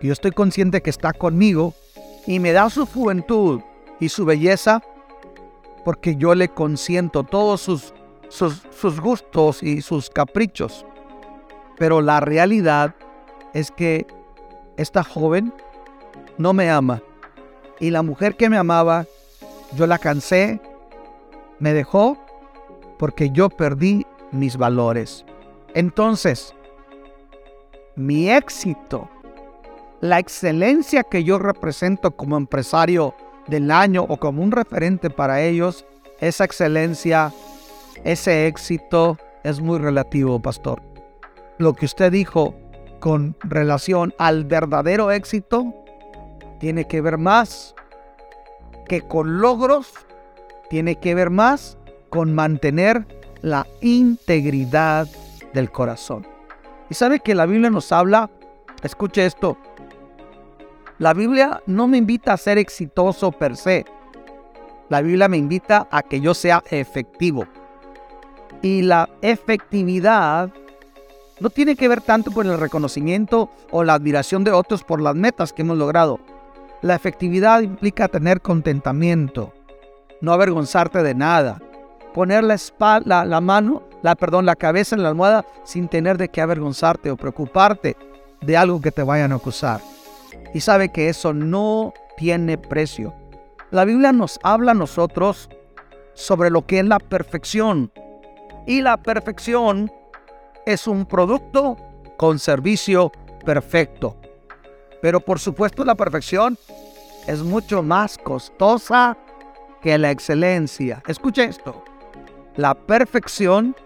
y 0.00 0.06
yo 0.06 0.12
estoy 0.12 0.30
consciente 0.30 0.80
que 0.80 0.90
está 0.90 1.12
conmigo 1.12 1.74
y 2.26 2.38
me 2.38 2.52
da 2.52 2.70
su 2.70 2.86
juventud 2.86 3.60
y 4.00 4.08
su 4.08 4.24
belleza 4.24 4.82
porque 5.84 6.16
yo 6.16 6.34
le 6.34 6.48
consiento 6.48 7.24
todos 7.24 7.60
sus, 7.60 7.92
sus 8.28 9.00
gustos 9.00 9.62
y 9.62 9.82
sus 9.82 10.08
caprichos. 10.08 10.86
Pero 11.76 12.00
la 12.00 12.20
realidad 12.20 12.94
es 13.52 13.70
que 13.70 14.06
esta 14.76 15.04
joven 15.04 15.52
no 16.38 16.52
me 16.52 16.70
ama. 16.70 17.02
Y 17.80 17.90
la 17.90 18.02
mujer 18.02 18.36
que 18.36 18.48
me 18.48 18.56
amaba, 18.56 19.06
yo 19.76 19.86
la 19.86 19.98
cansé, 19.98 20.60
me 21.58 21.72
dejó 21.72 22.18
porque 22.98 23.30
yo 23.30 23.48
perdí 23.48 24.06
mis 24.32 24.56
valores. 24.56 25.24
Entonces, 25.74 26.54
mi 27.96 28.30
éxito, 28.30 29.08
la 30.00 30.18
excelencia 30.18 31.02
que 31.02 31.24
yo 31.24 31.38
represento 31.38 32.12
como 32.12 32.36
empresario 32.36 33.14
del 33.46 33.70
año 33.70 34.04
o 34.08 34.16
como 34.16 34.42
un 34.42 34.52
referente 34.52 35.10
para 35.10 35.42
ellos, 35.42 35.84
esa 36.20 36.44
excelencia, 36.44 37.32
ese 38.04 38.46
éxito 38.46 39.18
es 39.42 39.60
muy 39.60 39.78
relativo, 39.78 40.40
pastor. 40.40 40.82
Lo 41.58 41.74
que 41.74 41.86
usted 41.86 42.10
dijo 42.10 42.54
con 43.00 43.36
relación 43.42 44.14
al 44.18 44.44
verdadero 44.44 45.10
éxito 45.10 45.83
tiene 46.58 46.86
que 46.86 47.00
ver 47.00 47.18
más 47.18 47.74
que 48.86 49.02
con 49.02 49.40
logros, 49.40 49.92
tiene 50.70 50.96
que 50.96 51.14
ver 51.14 51.30
más 51.30 51.78
con 52.10 52.34
mantener 52.34 53.06
la 53.42 53.66
integridad 53.80 55.08
del 55.52 55.70
corazón. 55.70 56.26
Y 56.90 56.94
sabe 56.94 57.20
que 57.20 57.34
la 57.34 57.46
Biblia 57.46 57.70
nos 57.70 57.92
habla, 57.92 58.30
escuche 58.82 59.24
esto, 59.24 59.56
la 60.98 61.12
Biblia 61.12 61.60
no 61.66 61.88
me 61.88 61.98
invita 61.98 62.32
a 62.32 62.36
ser 62.36 62.56
exitoso 62.56 63.32
per 63.32 63.56
se. 63.56 63.84
La 64.88 65.02
Biblia 65.02 65.28
me 65.28 65.36
invita 65.36 65.88
a 65.90 66.02
que 66.02 66.20
yo 66.20 66.34
sea 66.34 66.62
efectivo. 66.70 67.46
Y 68.62 68.82
la 68.82 69.08
efectividad 69.20 70.50
no 71.40 71.50
tiene 71.50 71.74
que 71.74 71.88
ver 71.88 72.00
tanto 72.00 72.30
con 72.30 72.46
el 72.46 72.60
reconocimiento 72.60 73.50
o 73.72 73.82
la 73.82 73.94
admiración 73.94 74.44
de 74.44 74.52
otros 74.52 74.84
por 74.84 75.00
las 75.00 75.16
metas 75.16 75.52
que 75.52 75.62
hemos 75.62 75.78
logrado. 75.78 76.20
La 76.82 76.94
efectividad 76.94 77.60
implica 77.60 78.08
tener 78.08 78.40
contentamiento, 78.40 79.52
no 80.20 80.32
avergonzarte 80.32 81.02
de 81.02 81.14
nada, 81.14 81.60
poner 82.12 82.44
la, 82.44 82.54
espalda, 82.54 83.24
la 83.24 83.40
mano, 83.40 83.82
la, 84.02 84.14
perdón, 84.14 84.46
la 84.46 84.56
cabeza 84.56 84.94
en 84.94 85.02
la 85.02 85.08
almohada 85.08 85.44
sin 85.64 85.88
tener 85.88 86.18
de 86.18 86.28
qué 86.28 86.40
avergonzarte 86.40 87.10
o 87.10 87.16
preocuparte 87.16 87.96
de 88.40 88.56
algo 88.56 88.80
que 88.80 88.92
te 88.92 89.02
vayan 89.02 89.32
a 89.32 89.36
acusar. 89.36 89.80
Y 90.52 90.60
sabe 90.60 90.90
que 90.90 91.08
eso 91.08 91.32
no 91.32 91.92
tiene 92.16 92.58
precio. 92.58 93.14
La 93.70 93.84
Biblia 93.84 94.12
nos 94.12 94.38
habla 94.42 94.72
a 94.72 94.74
nosotros 94.74 95.48
sobre 96.14 96.50
lo 96.50 96.64
que 96.66 96.78
es 96.78 96.84
la 96.84 96.98
perfección. 96.98 97.90
Y 98.66 98.80
la 98.80 98.96
perfección 98.96 99.90
es 100.64 100.86
un 100.86 101.06
producto 101.06 101.76
con 102.16 102.38
servicio 102.38 103.10
perfecto. 103.44 104.16
Pero 105.04 105.20
por 105.20 105.38
supuesto 105.38 105.84
la 105.84 105.96
perfección 105.96 106.56
es 107.26 107.42
mucho 107.42 107.82
más 107.82 108.16
costosa 108.16 109.18
que 109.82 109.98
la 109.98 110.10
excelencia. 110.10 111.02
Escuche 111.06 111.44
esto. 111.44 111.84
La 112.56 112.72
perfección 112.72 113.76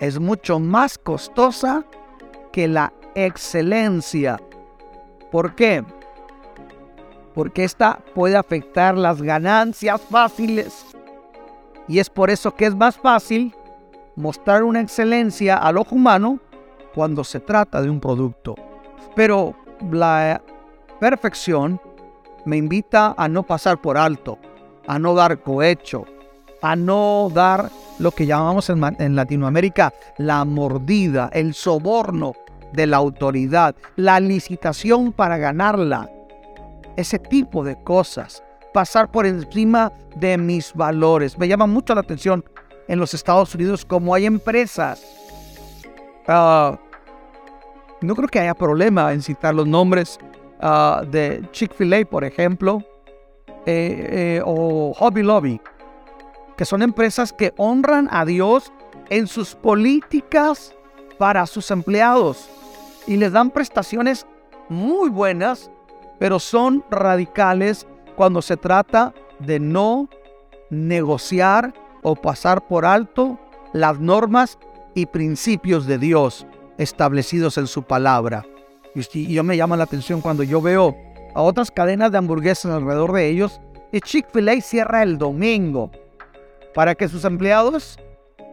es 0.00 0.18
mucho 0.18 0.58
más 0.58 0.98
costosa 0.98 1.84
que 2.50 2.66
la 2.66 2.92
excelencia. 3.14 4.40
¿Por 5.30 5.54
qué? 5.54 5.84
Porque 7.36 7.62
esta 7.62 8.00
puede 8.12 8.34
afectar 8.34 8.98
las 8.98 9.22
ganancias 9.22 10.00
fáciles. 10.10 10.86
Y 11.86 12.00
es 12.00 12.10
por 12.10 12.30
eso 12.30 12.52
que 12.52 12.66
es 12.66 12.74
más 12.74 12.96
fácil 12.96 13.54
mostrar 14.16 14.64
una 14.64 14.80
excelencia 14.80 15.56
al 15.56 15.78
ojo 15.78 15.94
humano 15.94 16.40
cuando 16.96 17.22
se 17.22 17.38
trata 17.38 17.80
de 17.80 17.90
un 17.90 18.00
producto. 18.00 18.56
Pero 19.14 19.54
la 19.92 20.42
perfección 20.98 21.80
me 22.44 22.56
invita 22.56 23.14
a 23.16 23.28
no 23.28 23.42
pasar 23.42 23.80
por 23.80 23.96
alto, 23.96 24.38
a 24.86 24.98
no 24.98 25.14
dar 25.14 25.40
cohecho, 25.40 26.04
a 26.62 26.76
no 26.76 27.30
dar 27.32 27.70
lo 27.98 28.10
que 28.10 28.26
llamamos 28.26 28.70
en, 28.70 29.16
Latinoamérica 29.16 29.92
la 30.18 30.44
mordida, 30.44 31.30
el 31.32 31.54
soborno 31.54 32.32
de 32.72 32.86
la 32.86 32.96
autoridad, 32.96 33.74
la 33.96 34.20
licitación 34.20 35.12
para 35.12 35.36
ganarla, 35.36 36.10
ese 36.96 37.18
tipo 37.18 37.64
de 37.64 37.76
cosas, 37.82 38.42
pasar 38.72 39.10
por 39.10 39.26
encima 39.26 39.92
de 40.16 40.38
mis 40.38 40.72
valores. 40.74 41.38
Me 41.38 41.48
llama 41.48 41.66
mucho 41.66 41.94
la 41.94 42.00
atención 42.00 42.44
en 42.88 42.98
los 42.98 43.14
Estados 43.14 43.54
Unidos 43.54 43.84
como 43.84 44.14
hay 44.14 44.26
empresas. 44.26 45.02
Ah, 46.26 46.78
no 48.00 48.14
creo 48.14 48.28
que 48.28 48.40
haya 48.40 48.54
problema 48.54 49.12
en 49.12 49.22
citar 49.22 49.54
los 49.54 49.66
nombres 49.66 50.18
Ah, 50.60 51.02
de 51.10 51.42
Chick-fil-A, 51.52 52.04
por 52.04 52.24
ejemplo, 52.24 52.82
eh, 53.66 54.38
eh, 54.38 54.42
o 54.44 54.94
Hobby 54.94 55.22
Lobby, 55.22 55.60
que 56.56 56.64
son 56.64 56.82
empresas 56.82 57.32
que 57.32 57.52
honran 57.56 58.08
a 58.10 58.24
Dios 58.24 58.72
en 59.10 59.26
sus 59.26 59.54
políticas 59.54 60.74
para 61.18 61.46
sus 61.46 61.70
empleados 61.70 62.48
y 63.06 63.16
les 63.16 63.32
dan 63.32 63.50
prestaciones 63.50 64.26
muy 64.68 65.10
buenas, 65.10 65.70
pero 66.18 66.38
son 66.38 66.84
radicales 66.90 67.86
cuando 68.16 68.40
se 68.40 68.56
trata 68.56 69.12
de 69.40 69.60
no 69.60 70.08
negociar 70.70 71.74
o 72.02 72.16
pasar 72.16 72.66
por 72.66 72.86
alto 72.86 73.38
las 73.72 73.98
normas 73.98 74.58
y 74.94 75.06
principios 75.06 75.86
de 75.86 75.98
Dios 75.98 76.46
establecidos 76.78 77.58
en 77.58 77.66
su 77.66 77.82
palabra. 77.82 78.46
Y 78.94 79.32
yo 79.32 79.42
me 79.42 79.56
llama 79.56 79.76
la 79.76 79.84
atención 79.84 80.20
cuando 80.20 80.42
yo 80.42 80.60
veo 80.60 80.96
a 81.34 81.42
otras 81.42 81.70
cadenas 81.70 82.12
de 82.12 82.18
hamburguesas 82.18 82.72
alrededor 82.72 83.12
de 83.12 83.28
ellos 83.28 83.60
y 83.92 84.00
Chick-fil-A 84.00 84.60
cierra 84.60 85.02
el 85.02 85.18
domingo 85.18 85.90
para 86.74 86.94
que 86.94 87.08
sus 87.08 87.24
empleados 87.24 87.98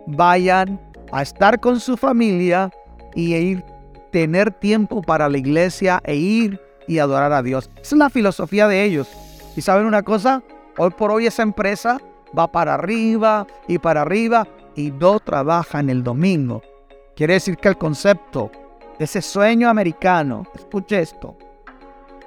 vayan 0.08 0.80
a 1.12 1.21
estar 1.21 1.60
con 1.60 1.80
su 1.80 1.97
familia 1.97 2.71
y 3.15 3.36
ir 3.36 3.63
tener 4.12 4.51
tiempo 4.51 5.01
para 5.01 5.30
la 5.30 5.38
iglesia 5.38 6.01
e 6.04 6.15
ir 6.15 6.60
y 6.88 6.99
adorar 6.99 7.32
a 7.32 7.41
Dios. 7.41 7.69
Esa 7.75 7.95
es 7.95 7.99
la 7.99 8.10
filosofía 8.10 8.67
de 8.67 8.84
ellos. 8.84 9.08
Y 9.56 9.62
saben 9.62 9.86
una 9.86 10.04
cosa, 10.04 10.43
hoy 10.77 10.91
por 10.91 11.12
hoy 11.12 11.25
esa 11.25 11.43
empresa 11.43 11.99
va 12.38 12.51
para 12.51 12.73
arriba 12.73 13.47
y 13.67 13.77
para 13.77 14.01
arriba 14.01 14.47
y 14.75 14.91
no 14.91 15.19
trabaja 15.19 15.80
en 15.80 15.89
el 15.89 16.04
domingo. 16.04 16.62
Quiere 17.15 17.34
decir 17.34 17.58
que 17.58 17.69
el 17.69 17.77
concepto 17.77 18.51
ese 19.06 19.22
sueño 19.22 19.70
americano, 19.70 20.46
escuche 20.54 21.00
esto, 21.02 21.36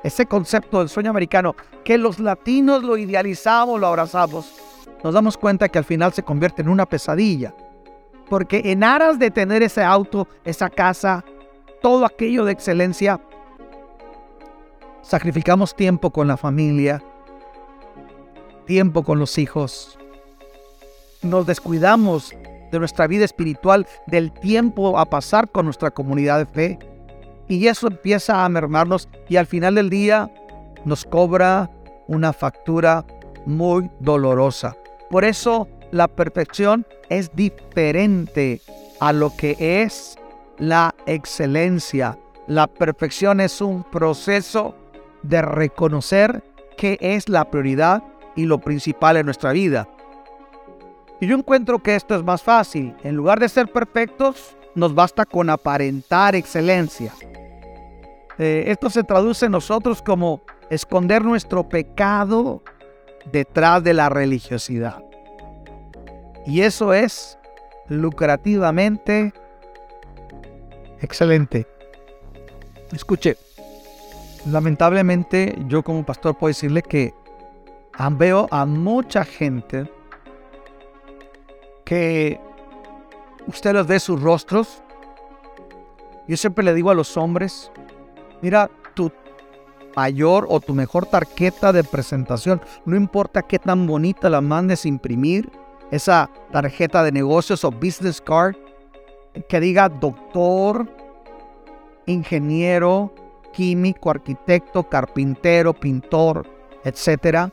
ese 0.03 0.27
concepto 0.27 0.81
del 0.81 0.89
sueño 0.89 1.11
americano, 1.11 1.55
que 1.85 1.99
los 1.99 2.19
latinos 2.19 2.83
lo 2.83 2.97
idealizamos, 2.97 3.81
lo 3.81 3.87
abrazamos, 3.87 4.55
nos 5.03 5.15
damos 5.15 5.37
cuenta 5.37 5.69
que 5.69 5.79
al 5.79 5.85
final 5.85 6.13
se 6.13 6.23
convierte 6.23 6.63
en 6.63 6.69
una 6.69 6.87
pesadilla. 6.87 7.55
Porque 8.29 8.63
en 8.65 8.83
aras 8.83 9.19
de 9.19 9.31
tener 9.31 9.63
ese 9.63 9.83
auto, 9.83 10.27
esa 10.45 10.71
casa, 10.71 11.25
todo 11.83 12.07
aquello 12.07 12.47
de 12.47 12.53
excelencia, 12.53 13.21
sacrificamos 15.03 15.77
tiempo 15.77 16.11
con 16.11 16.27
la 16.27 16.39
familia, 16.39 17.03
tiempo 18.65 19.03
con 19.03 19.19
los 19.19 19.37
hijos. 19.37 19.99
Nos 21.23 21.47
descuidamos 21.47 22.35
de 22.75 22.81
nuestra 22.81 23.07
vida 23.07 23.25
espiritual, 23.25 23.87
del 24.07 24.33
tiempo 24.33 24.99
a 24.99 25.07
pasar 25.07 25.49
con 25.51 25.65
nuestra 25.65 25.91
comunidad 25.91 26.39
de 26.39 26.47
fe. 26.47 26.79
Y 27.49 27.67
eso 27.67 27.87
empieza 27.87 28.45
a 28.45 28.49
mermarnos 28.49 29.09
y 29.29 29.37
al 29.37 29.47
final 29.47 29.77
del 29.77 29.91
día 29.91 30.31
nos 30.85 31.05
cobra 31.05 31.71
una 32.07 32.33
factura 32.33 33.05
muy 33.47 33.91
dolorosa. 34.01 34.77
Por 35.11 35.25
eso 35.25 35.69
la 35.91 36.09
perfección 36.09 36.87
es 37.09 37.35
diferente 37.35 38.61
a 39.01 39.13
lo 39.13 39.35
que 39.37 39.57
es 39.83 40.17
la 40.59 40.95
excelencia. 41.07 42.19
La 42.47 42.67
perfección 42.67 43.41
es 43.41 43.61
un 43.61 43.85
proceso 43.85 44.75
de 45.23 45.43
reconocer 45.43 46.43
qué 46.77 46.99
es 47.01 47.29
la 47.29 47.51
prioridad 47.51 48.03
y 48.37 48.47
lo 48.47 48.59
principal 48.59 49.17
en 49.17 49.27
nuestra 49.27 49.53
vida. 49.53 49.89
Y 51.21 51.27
yo 51.27 51.37
encuentro 51.37 51.83
que 51.83 51.95
esto 51.95 52.15
es 52.15 52.23
más 52.23 52.43
fácil. 52.43 52.95
En 53.03 53.15
lugar 53.15 53.41
de 53.41 53.49
ser 53.49 53.71
perfectos, 53.71 54.57
nos 54.75 54.95
basta 54.95 55.25
con 55.25 55.49
aparentar 55.51 56.35
excelencia. 56.35 57.13
Eh, 58.39 58.65
esto 58.67 58.91
se 58.91 59.05
traduce 59.05 59.47
en 59.47 59.53
nosotros 59.53 60.03
como 60.03 60.43
esconder 60.71 61.23
nuestro 61.23 61.69
pecado 61.69 62.63
detrás 63.31 63.83
de 63.85 63.95
la 63.95 64.09
religiosidad. 64.09 65.03
Y 66.47 66.63
eso 66.63 66.93
es 66.93 67.39
lucrativamente 67.89 69.33
excelente. 71.01 71.67
Escuche, 72.93 73.37
lamentablemente 74.51 75.57
yo 75.69 75.83
como 75.83 76.05
pastor 76.05 76.37
puedo 76.37 76.49
decirle 76.49 76.83
que 76.83 77.15
veo 78.13 78.49
a 78.51 78.67
mucha 78.67 79.25
gente 79.25 79.89
que 81.85 82.41
usted 83.47 83.73
los 83.73 83.87
ve 83.87 84.01
sus 84.01 84.21
rostros. 84.21 84.83
Yo 86.27 86.37
siempre 86.37 86.65
le 86.65 86.75
digo 86.75 86.91
a 86.91 86.95
los 86.95 87.17
hombres, 87.17 87.71
mira, 88.41 88.71
tu 88.95 89.13
mayor 89.95 90.47
o 90.49 90.61
tu 90.61 90.75
mejor 90.75 91.07
tarjeta 91.07 91.73
de 91.73 91.85
presentación, 91.85 92.61
no 92.85 92.97
importa 92.97 93.43
qué 93.43 93.59
tan 93.59 93.87
bonita 93.87 94.31
la 94.31 94.41
mandes 94.41 94.87
imprimir, 94.87 95.51
esa 95.91 96.31
tarjeta 96.51 97.03
de 97.05 97.13
negocios 97.13 97.65
o 97.65 97.71
business 97.71 98.21
card, 98.21 98.57
que 99.49 99.61
diga 99.61 99.89
doctor, 99.89 100.89
ingeniero, 102.07 103.13
químico, 103.53 104.11
arquitecto, 104.11 104.89
carpintero, 104.89 105.75
pintor, 105.75 106.47
etc. 106.85 107.51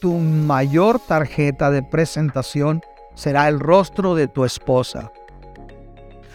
Tu 0.00 0.12
mayor 0.12 0.98
tarjeta 0.98 1.70
de 1.70 1.82
presentación 1.82 2.82
será 3.16 3.48
el 3.48 3.58
rostro 3.58 4.14
de 4.14 4.28
tu 4.28 4.44
esposa. 4.44 5.10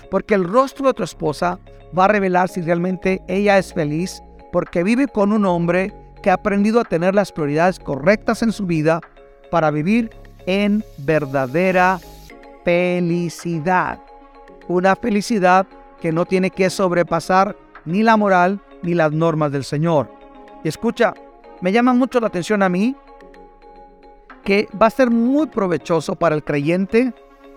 Porque 0.10 0.34
el 0.34 0.44
rostro 0.44 0.88
de 0.88 0.94
tu 0.94 1.04
esposa 1.04 1.60
va 1.98 2.06
a 2.06 2.10
revelar 2.10 2.50
si 2.50 2.62
realmente 2.62 3.22
ella 3.30 3.58
es 3.58 3.74
feliz 3.74 4.22
porque 4.52 4.84
vive 4.84 5.08
con 5.08 5.32
un 5.32 5.46
hombre 5.46 5.94
que 6.22 6.30
ha 6.30 6.34
aprendido 6.34 6.82
a 6.82 6.86
tener 6.86 7.16
las 7.16 7.32
prioridades 7.32 7.80
correctas 7.80 8.42
en 8.42 8.52
su 8.52 8.66
vida 8.66 9.00
para 9.50 9.72
vivir 9.72 10.10
en 10.46 10.84
verdadera 10.98 12.00
felicidad. 12.66 14.00
Una 14.68 14.96
felicidad 14.96 15.66
que 16.02 16.12
no 16.12 16.26
tiene 16.26 16.50
que 16.50 16.70
sobrepasar 16.70 17.56
ni 17.86 18.04
la 18.04 18.18
moral 18.18 18.60
ni 18.82 18.94
las 18.94 19.12
normas 19.12 19.52
del 19.52 19.64
Señor. 19.64 20.12
Y 20.64 20.68
escucha, 20.68 21.14
me 21.62 21.72
llama 21.72 21.94
mucho 21.94 22.20
la 22.20 22.28
atención 22.28 22.64
a 22.64 22.70
mí 22.70 22.96
que 24.44 24.68
va 24.80 24.88
a 24.88 24.92
ser 24.92 25.10
muy 25.10 25.48
provechoso 25.48 26.16
para 26.16 26.36
el 26.36 26.44
creyente 26.44 27.14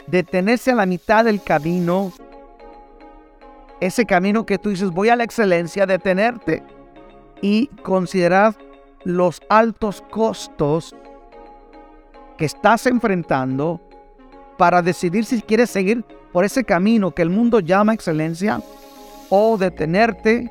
detenerse 0.07 0.71
a 0.71 0.75
la 0.75 0.87
mitad 0.87 1.25
del 1.25 1.43
camino. 1.43 2.13
Ese 3.81 4.07
camino 4.07 4.47
que 4.47 4.59
tú 4.59 4.71
dices, 4.71 4.91
voy 4.91 5.09
a 5.09 5.17
la 5.17 5.25
excelencia, 5.25 5.87
detenerte 5.87 6.63
y 7.41 7.67
considerar 7.83 8.55
los 9.05 9.41
altos 9.49 10.03
costos 10.11 10.95
que 12.39 12.45
estás 12.45 12.87
enfrentando 12.87 13.81
para 14.57 14.83
decidir 14.83 15.25
si 15.25 15.43
quieres 15.43 15.71
seguir 15.71 16.05
por 16.33 16.45
ese 16.45 16.65
camino 16.65 17.13
que 17.13 17.23
el 17.23 17.31
mundo 17.31 17.61
llama 17.61 17.95
excelencia 17.95 18.61
o 19.29 19.57
detenerte 19.59 20.51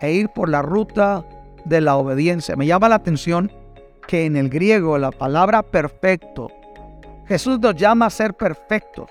e 0.00 0.12
ir 0.12 0.28
por 0.28 0.48
la 0.48 0.62
ruta 0.62 1.24
de 1.64 1.80
la 1.80 1.96
obediencia. 1.96 2.56
Me 2.56 2.66
llama 2.66 2.88
la 2.88 2.96
atención 2.96 3.52
que 4.08 4.24
en 4.24 4.36
el 4.36 4.48
griego 4.48 4.98
la 4.98 5.12
palabra 5.12 5.62
perfecto, 5.62 6.50
Jesús 7.26 7.60
nos 7.60 7.76
llama 7.76 8.06
a 8.06 8.10
ser 8.10 8.34
perfectos. 8.34 9.10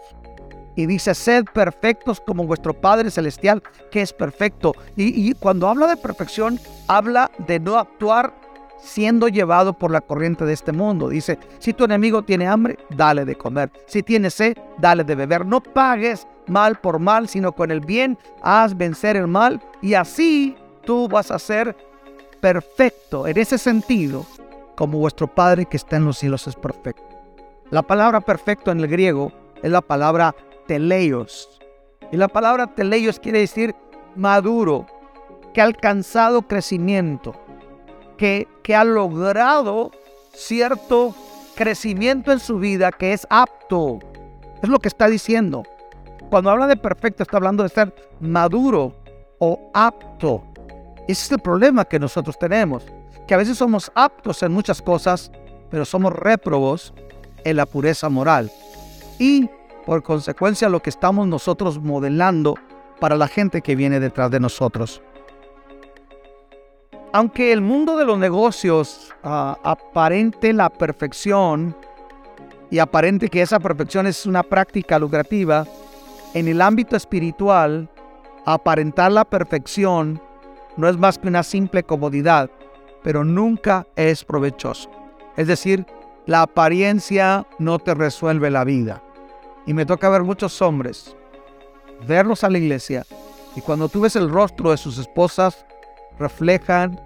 Y 0.75 0.85
dice, 0.85 1.15
sed 1.15 1.45
perfectos 1.53 2.19
como 2.19 2.45
vuestro 2.45 2.73
Padre 2.73 3.09
Celestial, 3.09 3.63
que 3.89 4.01
es 4.01 4.11
perfecto. 4.11 4.73
Y, 4.95 5.29
y 5.29 5.33
cuando 5.33 5.69
habla 5.69 5.87
de 5.87 5.97
perfección, 5.97 6.59
habla 6.87 7.31
de 7.47 7.59
no 7.59 7.77
actuar 7.77 8.33
siendo 8.79 9.27
llevado 9.27 9.73
por 9.73 9.91
la 9.91 10.01
corriente 10.01 10.45
de 10.45 10.53
este 10.53 10.71
mundo. 10.71 11.09
Dice, 11.09 11.39
si 11.59 11.73
tu 11.73 11.85
enemigo 11.85 12.23
tiene 12.23 12.47
hambre, 12.47 12.77
dale 12.89 13.25
de 13.25 13.35
comer. 13.35 13.71
Si 13.87 14.03
tiene 14.03 14.29
sed, 14.29 14.57
dale 14.77 15.03
de 15.03 15.15
beber. 15.15 15.45
No 15.45 15.61
pagues 15.61 16.27
mal 16.47 16.79
por 16.79 16.99
mal, 16.99 17.27
sino 17.27 17.51
con 17.51 17.71
el 17.71 17.81
bien 17.81 18.17
haz 18.41 18.75
vencer 18.75 19.15
el 19.15 19.27
mal. 19.27 19.61
Y 19.81 19.93
así 19.93 20.55
tú 20.85 21.07
vas 21.07 21.31
a 21.31 21.39
ser 21.39 21.75
perfecto 22.39 23.27
en 23.27 23.37
ese 23.37 23.57
sentido, 23.57 24.25
como 24.77 24.99
vuestro 24.99 25.27
Padre 25.27 25.65
que 25.65 25.75
está 25.75 25.97
en 25.97 26.05
los 26.05 26.17
cielos 26.17 26.47
es 26.47 26.55
perfecto. 26.55 27.03
La 27.71 27.81
palabra 27.81 28.21
perfecto 28.21 28.71
en 28.71 28.79
el 28.79 28.87
griego 28.87 29.33
es 29.61 29.69
la 29.69 29.81
palabra 29.81 30.33
teleios. 30.67 31.59
Y 32.13 32.15
la 32.15 32.29
palabra 32.29 32.73
teleios 32.75 33.19
quiere 33.19 33.39
decir 33.39 33.75
maduro, 34.15 34.85
que 35.53 35.59
ha 35.59 35.65
alcanzado 35.65 36.43
crecimiento 36.43 37.33
que, 38.17 38.47
ha 38.75 38.83
logrado 38.83 39.91
cierto 40.33 41.15
crecimiento 41.55 42.31
en 42.31 42.39
su 42.39 42.59
vida 42.59 42.91
que 42.91 43.13
es 43.13 43.25
apto. 43.29 43.99
Es 44.61 44.69
lo 44.69 44.79
que 44.79 44.89
está 44.89 45.07
diciendo. 45.07 45.63
Cuando 46.29 46.49
habla 46.49 46.67
de 46.67 46.75
perfecto, 46.75 47.23
está 47.23 47.37
hablando 47.37 47.63
de 47.63 47.69
ser 47.69 47.93
maduro 48.19 48.93
o 49.39 49.71
apto. 49.73 50.43
Ese 51.07 51.25
es 51.25 51.31
el 51.31 51.39
problema 51.39 51.85
que 51.85 51.99
nosotros 51.99 52.37
tenemos. 52.37 52.83
Que 53.27 53.33
a 53.33 53.37
veces 53.37 53.57
somos 53.57 53.91
aptos 53.93 54.41
en 54.41 54.51
muchas 54.51 54.81
cosas, 54.81 55.31
pero 55.69 55.85
somos 55.85 56.13
réprobos 56.13 56.93
en 57.43 57.57
la 57.57 57.65
pureza 57.65 58.09
moral. 58.09 58.51
Y 59.19 59.49
por 59.85 60.03
consecuencia 60.03 60.69
lo 60.69 60.81
que 60.81 60.89
estamos 60.89 61.27
nosotros 61.27 61.79
modelando 61.79 62.55
para 62.99 63.15
la 63.15 63.27
gente 63.27 63.61
que 63.61 63.75
viene 63.75 63.99
detrás 63.99 64.31
de 64.31 64.39
nosotros. 64.39 65.01
Aunque 67.13 67.51
el 67.51 67.61
mundo 67.61 67.97
de 67.97 68.05
los 68.05 68.17
negocios 68.17 69.13
ah, 69.23 69.57
aparente 69.63 70.51
la 70.53 70.69
perfección 70.69 71.75
y 72.69 72.79
aparente 72.79 73.29
que 73.29 73.41
esa 73.41 73.59
perfección 73.59 74.07
es 74.07 74.25
una 74.25 74.43
práctica 74.43 74.99
lucrativa, 74.99 75.65
en 76.33 76.47
el 76.47 76.61
ámbito 76.61 76.95
espiritual, 76.95 77.89
aparentar 78.45 79.11
la 79.11 79.23
perfección 79.25 80.21
no 80.75 80.87
es 80.87 80.97
más 80.97 81.17
que 81.17 81.27
una 81.27 81.43
simple 81.43 81.83
comodidad, 81.83 82.49
pero 83.07 83.23
nunca 83.23 83.87
es 83.95 84.25
provechoso. 84.25 84.89
Es 85.37 85.47
decir, 85.47 85.85
la 86.25 86.41
apariencia 86.41 87.47
no 87.57 87.79
te 87.79 87.93
resuelve 87.93 88.51
la 88.51 88.65
vida. 88.65 89.01
Y 89.65 89.73
me 89.73 89.85
toca 89.85 90.09
ver 90.09 90.23
muchos 90.23 90.61
hombres, 90.61 91.15
verlos 92.05 92.43
a 92.43 92.49
la 92.49 92.57
iglesia, 92.57 93.05
y 93.55 93.61
cuando 93.61 93.87
tú 93.87 94.01
ves 94.01 94.17
el 94.17 94.29
rostro 94.29 94.71
de 94.71 94.77
sus 94.77 94.97
esposas, 94.97 95.65
reflejan 96.19 96.99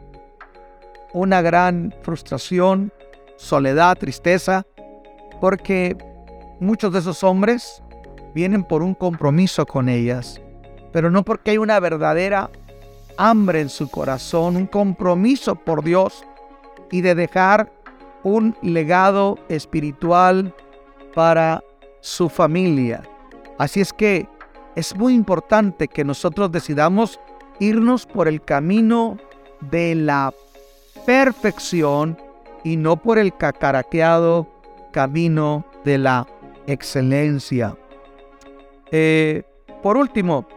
una 1.14 1.44
gran 1.44 1.94
frustración, 2.02 2.92
soledad, 3.38 3.96
tristeza, 3.96 4.66
porque 5.40 5.96
muchos 6.60 6.92
de 6.94 6.98
esos 6.98 7.24
hombres 7.24 7.84
vienen 8.34 8.64
por 8.64 8.82
un 8.82 8.96
compromiso 8.96 9.68
con 9.68 9.88
ellas, 9.88 10.42
pero 10.92 11.12
no 11.12 11.24
porque 11.24 11.52
hay 11.52 11.58
una 11.60 11.80
verdadera 11.80 12.50
hambre 13.22 13.62
en 13.62 13.70
su 13.70 13.88
corazón, 13.88 14.56
un 14.56 14.66
compromiso 14.66 15.54
por 15.54 15.84
Dios 15.84 16.26
y 16.90 17.02
de 17.02 17.14
dejar 17.14 17.72
un 18.24 18.56
legado 18.64 19.38
espiritual 19.48 20.56
para 21.14 21.64
su 22.00 22.30
familia. 22.30 23.04
Así 23.60 23.80
es 23.80 23.94
que 23.94 24.28
es 24.76 24.96
muy 24.96 25.14
importante 25.14 25.88
que 25.88 26.04
nosotros 26.04 26.52
decidamos 26.52 27.20
irnos 27.60 28.08
por 28.08 28.28
el 28.28 28.42
camino 28.42 29.18
de 29.70 29.94
la 29.94 30.34
perfección 31.06 32.18
y 32.64 32.76
no 32.76 32.98
por 32.98 33.20
el 33.20 33.38
cacaraqueado 33.38 34.48
camino 34.92 35.64
de 35.86 36.00
la 36.00 36.28
excelencia. 36.66 37.78
Eh, 38.92 39.44
por 39.84 39.96
último, 39.96 40.48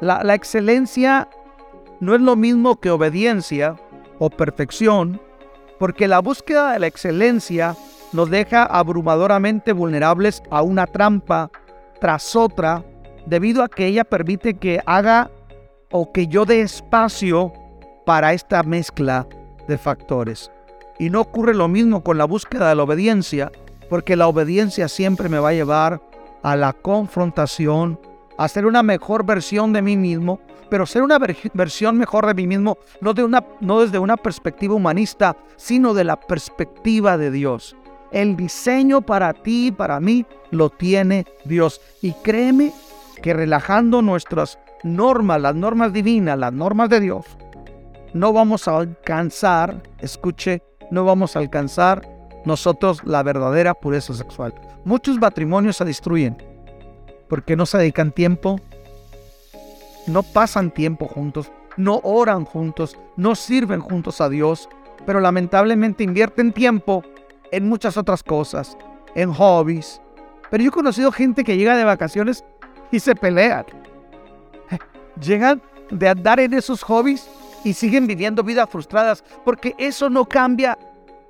la, 0.00 0.22
la 0.22 0.34
excelencia 0.34 1.28
no 2.00 2.14
es 2.14 2.20
lo 2.20 2.36
mismo 2.36 2.80
que 2.80 2.90
obediencia 2.90 3.76
o 4.18 4.30
perfección, 4.30 5.20
porque 5.78 6.08
la 6.08 6.20
búsqueda 6.20 6.72
de 6.72 6.78
la 6.78 6.86
excelencia 6.86 7.76
nos 8.12 8.30
deja 8.30 8.64
abrumadoramente 8.64 9.72
vulnerables 9.72 10.42
a 10.50 10.62
una 10.62 10.86
trampa 10.86 11.50
tras 12.00 12.34
otra 12.36 12.84
debido 13.26 13.62
a 13.62 13.68
que 13.68 13.86
ella 13.86 14.04
permite 14.04 14.54
que 14.54 14.80
haga 14.86 15.30
o 15.90 16.12
que 16.12 16.26
yo 16.26 16.44
dé 16.44 16.60
espacio 16.60 17.52
para 18.06 18.32
esta 18.32 18.62
mezcla 18.62 19.26
de 19.66 19.78
factores. 19.78 20.50
Y 20.98 21.10
no 21.10 21.20
ocurre 21.20 21.54
lo 21.54 21.68
mismo 21.68 22.02
con 22.02 22.18
la 22.18 22.24
búsqueda 22.24 22.68
de 22.68 22.74
la 22.74 22.82
obediencia, 22.82 23.52
porque 23.88 24.16
la 24.16 24.26
obediencia 24.26 24.88
siempre 24.88 25.28
me 25.28 25.38
va 25.38 25.50
a 25.50 25.54
llevar 25.54 26.00
a 26.42 26.56
la 26.56 26.72
confrontación, 26.72 28.00
a 28.38 28.48
ser 28.48 28.64
una 28.66 28.82
mejor 28.82 29.26
versión 29.26 29.72
de 29.72 29.82
mí 29.82 29.96
mismo, 29.96 30.40
pero 30.70 30.86
ser 30.86 31.02
una 31.02 31.18
versión 31.54 31.98
mejor 31.98 32.26
de 32.26 32.34
mí 32.34 32.46
mismo 32.46 32.78
no, 33.00 33.12
de 33.12 33.24
una, 33.24 33.44
no 33.60 33.80
desde 33.80 33.98
una 33.98 34.16
perspectiva 34.16 34.74
humanista, 34.74 35.36
sino 35.56 35.92
de 35.92 36.04
la 36.04 36.18
perspectiva 36.18 37.18
de 37.18 37.32
Dios. 37.32 37.76
El 38.12 38.36
diseño 38.36 39.02
para 39.02 39.34
ti 39.34 39.66
y 39.66 39.72
para 39.72 39.98
mí 40.00 40.24
lo 40.50 40.70
tiene 40.70 41.26
Dios. 41.44 41.80
Y 42.00 42.12
créeme 42.12 42.72
que 43.20 43.34
relajando 43.34 44.02
nuestras 44.02 44.58
normas, 44.84 45.40
las 45.42 45.56
normas 45.56 45.92
divinas, 45.92 46.38
las 46.38 46.52
normas 46.52 46.88
de 46.88 47.00
Dios, 47.00 47.26
no 48.14 48.32
vamos 48.32 48.68
a 48.68 48.78
alcanzar, 48.78 49.82
escuche, 49.98 50.62
no 50.90 51.04
vamos 51.04 51.34
a 51.34 51.40
alcanzar 51.40 52.08
nosotros 52.44 53.02
la 53.04 53.22
verdadera 53.24 53.74
pureza 53.74 54.14
sexual. 54.14 54.54
Muchos 54.84 55.18
matrimonios 55.18 55.76
se 55.76 55.84
destruyen 55.84 56.47
porque 57.28 57.56
no 57.56 57.66
se 57.66 57.78
dedican 57.78 58.12
tiempo, 58.12 58.60
no 60.06 60.22
pasan 60.22 60.70
tiempo 60.70 61.06
juntos, 61.06 61.50
no 61.76 62.00
oran 62.02 62.44
juntos, 62.44 62.98
no 63.16 63.34
sirven 63.34 63.80
juntos 63.80 64.20
a 64.20 64.28
Dios, 64.28 64.68
pero 65.06 65.20
lamentablemente 65.20 66.04
invierten 66.04 66.52
tiempo 66.52 67.04
en 67.52 67.68
muchas 67.68 67.96
otras 67.96 68.22
cosas, 68.22 68.76
en 69.14 69.32
hobbies. 69.32 70.00
Pero 70.50 70.64
yo 70.64 70.68
he 70.68 70.72
conocido 70.72 71.12
gente 71.12 71.44
que 71.44 71.56
llega 71.56 71.76
de 71.76 71.84
vacaciones 71.84 72.44
y 72.90 73.00
se 73.00 73.14
pelean. 73.14 73.64
Llegan 75.20 75.62
de 75.90 76.08
andar 76.08 76.40
en 76.40 76.54
esos 76.54 76.82
hobbies 76.82 77.28
y 77.64 77.72
siguen 77.72 78.06
viviendo 78.06 78.42
vidas 78.42 78.68
frustradas 78.70 79.24
porque 79.44 79.74
eso 79.78 80.08
no 80.10 80.24
cambia 80.24 80.78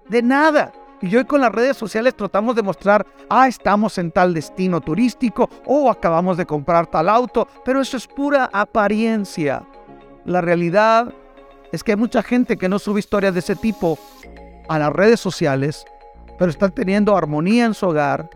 de 0.09 0.23
nada. 0.23 0.73
Y 1.01 1.15
hoy 1.15 1.25
con 1.25 1.41
las 1.41 1.53
redes 1.53 1.77
sociales 1.77 2.17
tratamos 2.17 2.57
de 2.57 2.63
mostrar, 2.63 3.07
ah, 3.31 3.47
estamos 3.47 3.99
en 3.99 4.11
tal 4.11 4.35
destino 4.35 4.81
turístico 4.81 5.49
o 5.65 5.91
acabamos 5.91 6.37
de 6.37 6.45
comprar 6.45 6.89
tal 6.89 7.09
auto, 7.09 7.47
pero 7.65 7.81
eso 7.81 7.97
es 7.97 8.07
pura 8.07 8.51
apariencia. 8.53 9.63
La 10.25 10.41
realidad 10.41 11.13
es 11.71 11.85
que 11.85 11.93
hay 11.93 11.97
mucha 11.97 12.23
gente 12.23 12.57
que 12.57 12.69
no 12.69 12.81
sube 12.81 12.99
historias 12.99 13.33
de 13.33 13.41
ese 13.41 13.55
tipo 13.55 13.97
a 14.69 14.79
las 14.79 14.93
redes 14.93 15.21
sociales, 15.21 15.85
pero 16.37 16.51
están 16.51 16.73
teniendo 16.73 17.17
armonía 17.17 17.67
en 17.67 17.75
su 17.75 17.87
hogar, 17.87 18.29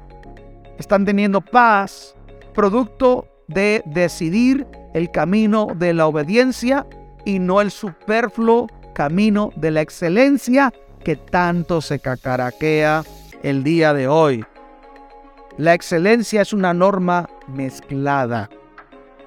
están 0.79 1.05
teniendo 1.05 1.41
paz, 1.41 2.15
producto 2.55 3.27
de 3.49 3.83
decidir 3.87 4.67
el 4.95 5.11
camino 5.11 5.69
de 5.77 5.95
la 5.95 6.07
obediencia 6.07 6.87
y 7.25 7.41
no 7.41 7.61
el 7.61 7.73
superfluo 7.73 8.69
camino 8.95 9.51
de 9.57 9.71
la 9.71 9.81
excelencia 9.81 10.73
que 11.03 11.17
tanto 11.17 11.81
se 11.81 11.99
cacaraquea 11.99 13.05
el 13.43 13.65
día 13.65 13.93
de 13.93 14.09
hoy. 14.09 14.45
La 15.59 15.75
excelencia 15.75 16.43
es 16.43 16.53
una 16.53 16.73
norma 16.73 17.29
mezclada, 17.47 18.49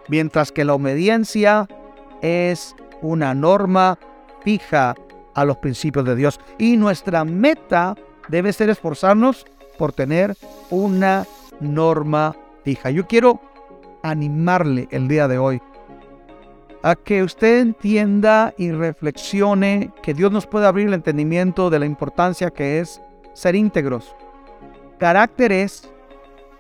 mientras 0.08 0.52
que 0.52 0.66
la 0.66 0.74
obediencia 0.74 1.68
es 2.22 2.76
una 3.02 3.34
norma 3.34 4.00
fija 4.44 4.96
a 5.36 5.46
los 5.46 5.58
principios 5.58 6.06
de 6.06 6.16
Dios. 6.16 6.40
Y 6.58 6.78
nuestra 6.78 7.24
meta 7.26 7.96
debe 8.28 8.54
ser 8.54 8.70
esforzarnos 8.70 9.46
por 9.78 9.94
tener 9.94 10.36
una 10.70 11.26
norma 11.60 12.36
fija. 12.64 12.90
Yo 12.90 13.06
quiero 13.06 13.40
animarle 14.02 14.88
el 14.92 15.08
día 15.08 15.28
de 15.28 15.38
hoy 15.38 15.62
a 16.86 16.96
que 16.96 17.24
usted 17.24 17.62
entienda 17.62 18.54
y 18.60 18.72
reflexione 18.72 19.92
que 20.04 20.14
Dios 20.14 20.32
nos 20.32 20.46
puede 20.46 20.68
abrir 20.68 20.86
el 20.86 20.94
entendimiento 20.94 21.72
de 21.72 21.80
la 21.80 21.88
importancia 21.88 22.52
que 22.52 22.80
es 22.80 23.02
ser 23.34 23.56
íntegros. 23.56 24.16
Carácter 25.00 25.52
es 25.52 25.90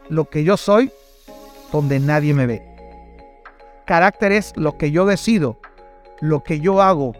lo 0.09 0.25
que 0.25 0.43
yo 0.43 0.57
soy 0.57 0.91
donde 1.71 1.99
nadie 1.99 2.33
me 2.33 2.47
ve. 2.47 2.63
Carácter 3.85 4.31
es 4.31 4.51
lo 4.55 4.79
que 4.79 4.89
yo 4.89 5.05
decido, 5.05 5.59
lo 6.21 6.41
que 6.41 6.59
yo 6.59 6.81
hago, 6.81 7.13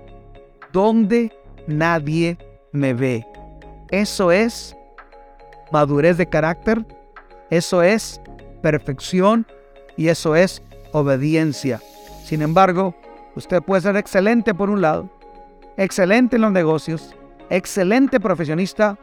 donde 0.73 1.31
nadie 1.67 2.39
me 2.71 2.95
ve. 2.95 3.23
Eso 3.91 4.31
es 4.31 4.75
madurez 5.71 6.17
de 6.17 6.25
carácter, 6.25 6.83
eso 7.51 7.83
es 7.83 8.19
perfección 8.63 9.45
y 9.95 10.07
eso 10.07 10.35
es 10.35 10.63
obediencia. 10.91 11.79
Sin 12.25 12.41
embargo, 12.41 12.95
usted 13.35 13.61
puede 13.61 13.83
ser 13.83 13.95
excelente 13.97 14.55
por 14.55 14.71
un 14.71 14.81
lado, 14.81 15.07
excelente 15.77 16.37
en 16.37 16.41
los 16.41 16.51
negocios, 16.51 17.15
excelente 17.51 18.19
profesionista 18.19 18.97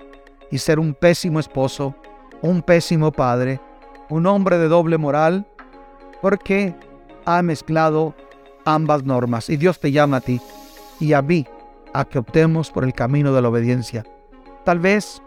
y 0.51 0.59
ser 0.59 0.81
un 0.81 0.93
pésimo 0.93 1.39
esposo, 1.39 1.95
un 2.41 2.63
pésimo 2.63 3.13
padre, 3.13 3.61
un 4.11 4.27
hombre 4.27 4.59
de 4.59 4.67
doble 4.67 4.99
moral, 4.99 5.47
porque 6.21 6.75
ha 7.25 7.43
mezclado 7.43 8.13
ambas 8.65 9.05
normas. 9.05 9.49
Y 9.51 9.57
Dios 9.57 9.79
te 9.79 9.93
llama 9.93 10.17
a 10.17 10.21
ti 10.21 10.41
y 10.99 11.13
a 11.13 11.23
mí 11.23 11.47
a 11.95 12.05
que 12.05 12.19
optemos 12.19 12.73
por 12.73 12.83
el 12.83 12.93
camino 12.93 13.33
de 13.33 13.41
la 13.41 13.51
obediencia. 13.51 14.03
Tal 14.65 14.81
vez 14.81 15.23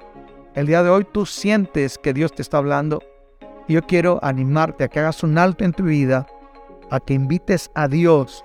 el 0.53 0.67
día 0.67 0.83
de 0.83 0.89
hoy 0.89 1.07
tú 1.09 1.25
sientes 1.25 1.97
que 1.97 2.13
Dios 2.13 2.33
te 2.33 2.41
está 2.41 2.57
hablando. 2.57 3.01
Yo 3.69 3.83
quiero 3.83 4.19
animarte 4.21 4.83
a 4.83 4.89
que 4.89 4.99
hagas 4.99 5.23
un 5.23 5.37
alto 5.37 5.63
en 5.63 5.71
tu 5.71 5.83
vida 5.83 6.27
a 6.89 6.99
que 6.99 7.13
invites 7.13 7.71
a 7.73 7.87
Dios 7.87 8.43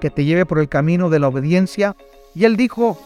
que 0.00 0.10
te 0.10 0.24
lleve 0.24 0.46
por 0.46 0.58
el 0.58 0.68
camino 0.68 1.10
de 1.10 1.20
la 1.20 1.28
obediencia. 1.28 1.96
Y 2.34 2.44
él 2.44 2.56
dijo, 2.56 2.98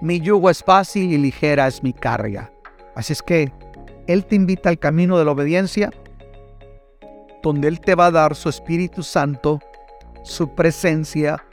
mi 0.00 0.20
yugo 0.20 0.48
es 0.48 0.62
fácil 0.62 1.12
y 1.12 1.18
ligera 1.18 1.66
es 1.66 1.82
mi 1.82 1.92
carga. 1.92 2.50
Así 2.94 3.12
es 3.12 3.22
que 3.22 3.52
Él 4.06 4.24
te 4.24 4.36
invita 4.36 4.68
al 4.68 4.78
camino 4.78 5.18
de 5.18 5.24
la 5.24 5.32
obediencia, 5.32 5.90
donde 7.42 7.68
Él 7.68 7.80
te 7.80 7.94
va 7.94 8.06
a 8.06 8.10
dar 8.10 8.34
su 8.34 8.48
Espíritu 8.48 9.02
Santo, 9.02 9.60
su 10.22 10.54
presencia, 10.54 11.44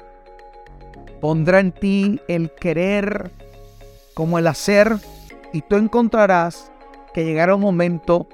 pondrá 1.20 1.60
en 1.60 1.72
ti 1.72 2.22
el 2.28 2.52
querer 2.52 3.32
como 4.14 4.40
el 4.40 4.48
hacer, 4.48 4.98
y 5.54 5.62
tú 5.62 5.76
encontrarás 5.76 6.72
que 7.14 7.26
llegará 7.26 7.56
un 7.56 7.62
momento 7.62 8.28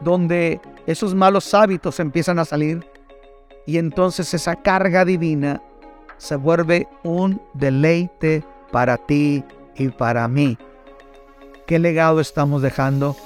donde 0.00 0.60
esos 0.86 1.14
malos 1.14 1.54
hábitos 1.54 1.98
empiezan 2.00 2.38
a 2.38 2.44
salir 2.44 2.86
y 3.66 3.78
entonces 3.78 4.34
esa 4.34 4.56
carga 4.56 5.04
divina 5.04 5.62
se 6.18 6.36
vuelve 6.36 6.86
un 7.02 7.40
deleite 7.54 8.44
para 8.70 8.96
ti 8.96 9.42
y 9.76 9.88
para 9.88 10.28
mí. 10.28 10.58
¿Qué 11.66 11.78
legado 11.78 12.20
estamos 12.20 12.60
dejando? 12.60 13.16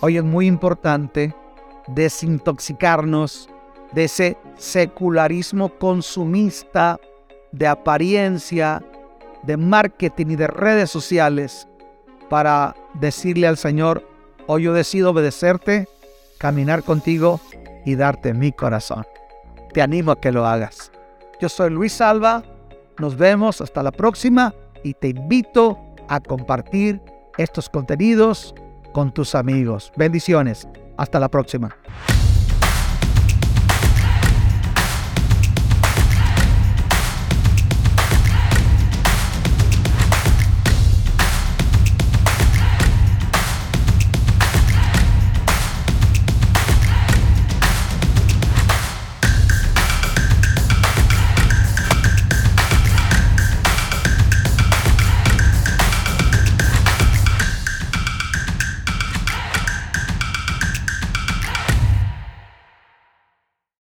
Hoy 0.00 0.16
es 0.16 0.24
muy 0.24 0.46
importante 0.46 1.34
desintoxicarnos 1.88 3.48
de 3.92 4.04
ese 4.04 4.36
secularismo 4.56 5.70
consumista, 5.70 7.00
de 7.50 7.66
apariencia, 7.66 8.82
de 9.42 9.56
marketing 9.56 10.26
y 10.30 10.36
de 10.36 10.46
redes 10.46 10.90
sociales 10.90 11.66
para 12.28 12.76
decirle 12.94 13.46
al 13.46 13.56
Señor, 13.56 14.06
hoy 14.46 14.64
yo 14.64 14.72
decido 14.72 15.10
obedecerte 15.10 15.88
caminar 16.38 16.82
contigo 16.82 17.40
y 17.84 17.94
darte 17.96 18.34
mi 18.34 18.52
corazón. 18.52 19.04
Te 19.72 19.82
animo 19.82 20.12
a 20.12 20.20
que 20.20 20.32
lo 20.32 20.46
hagas. 20.46 20.90
Yo 21.40 21.48
soy 21.48 21.70
Luis 21.70 21.92
Salva, 21.92 22.42
nos 22.98 23.16
vemos 23.16 23.60
hasta 23.60 23.82
la 23.82 23.92
próxima 23.92 24.54
y 24.82 24.94
te 24.94 25.08
invito 25.08 25.78
a 26.08 26.20
compartir 26.20 27.00
estos 27.36 27.68
contenidos 27.68 28.54
con 28.92 29.12
tus 29.12 29.34
amigos. 29.34 29.92
Bendiciones, 29.96 30.66
hasta 30.96 31.20
la 31.20 31.28
próxima. 31.28 31.76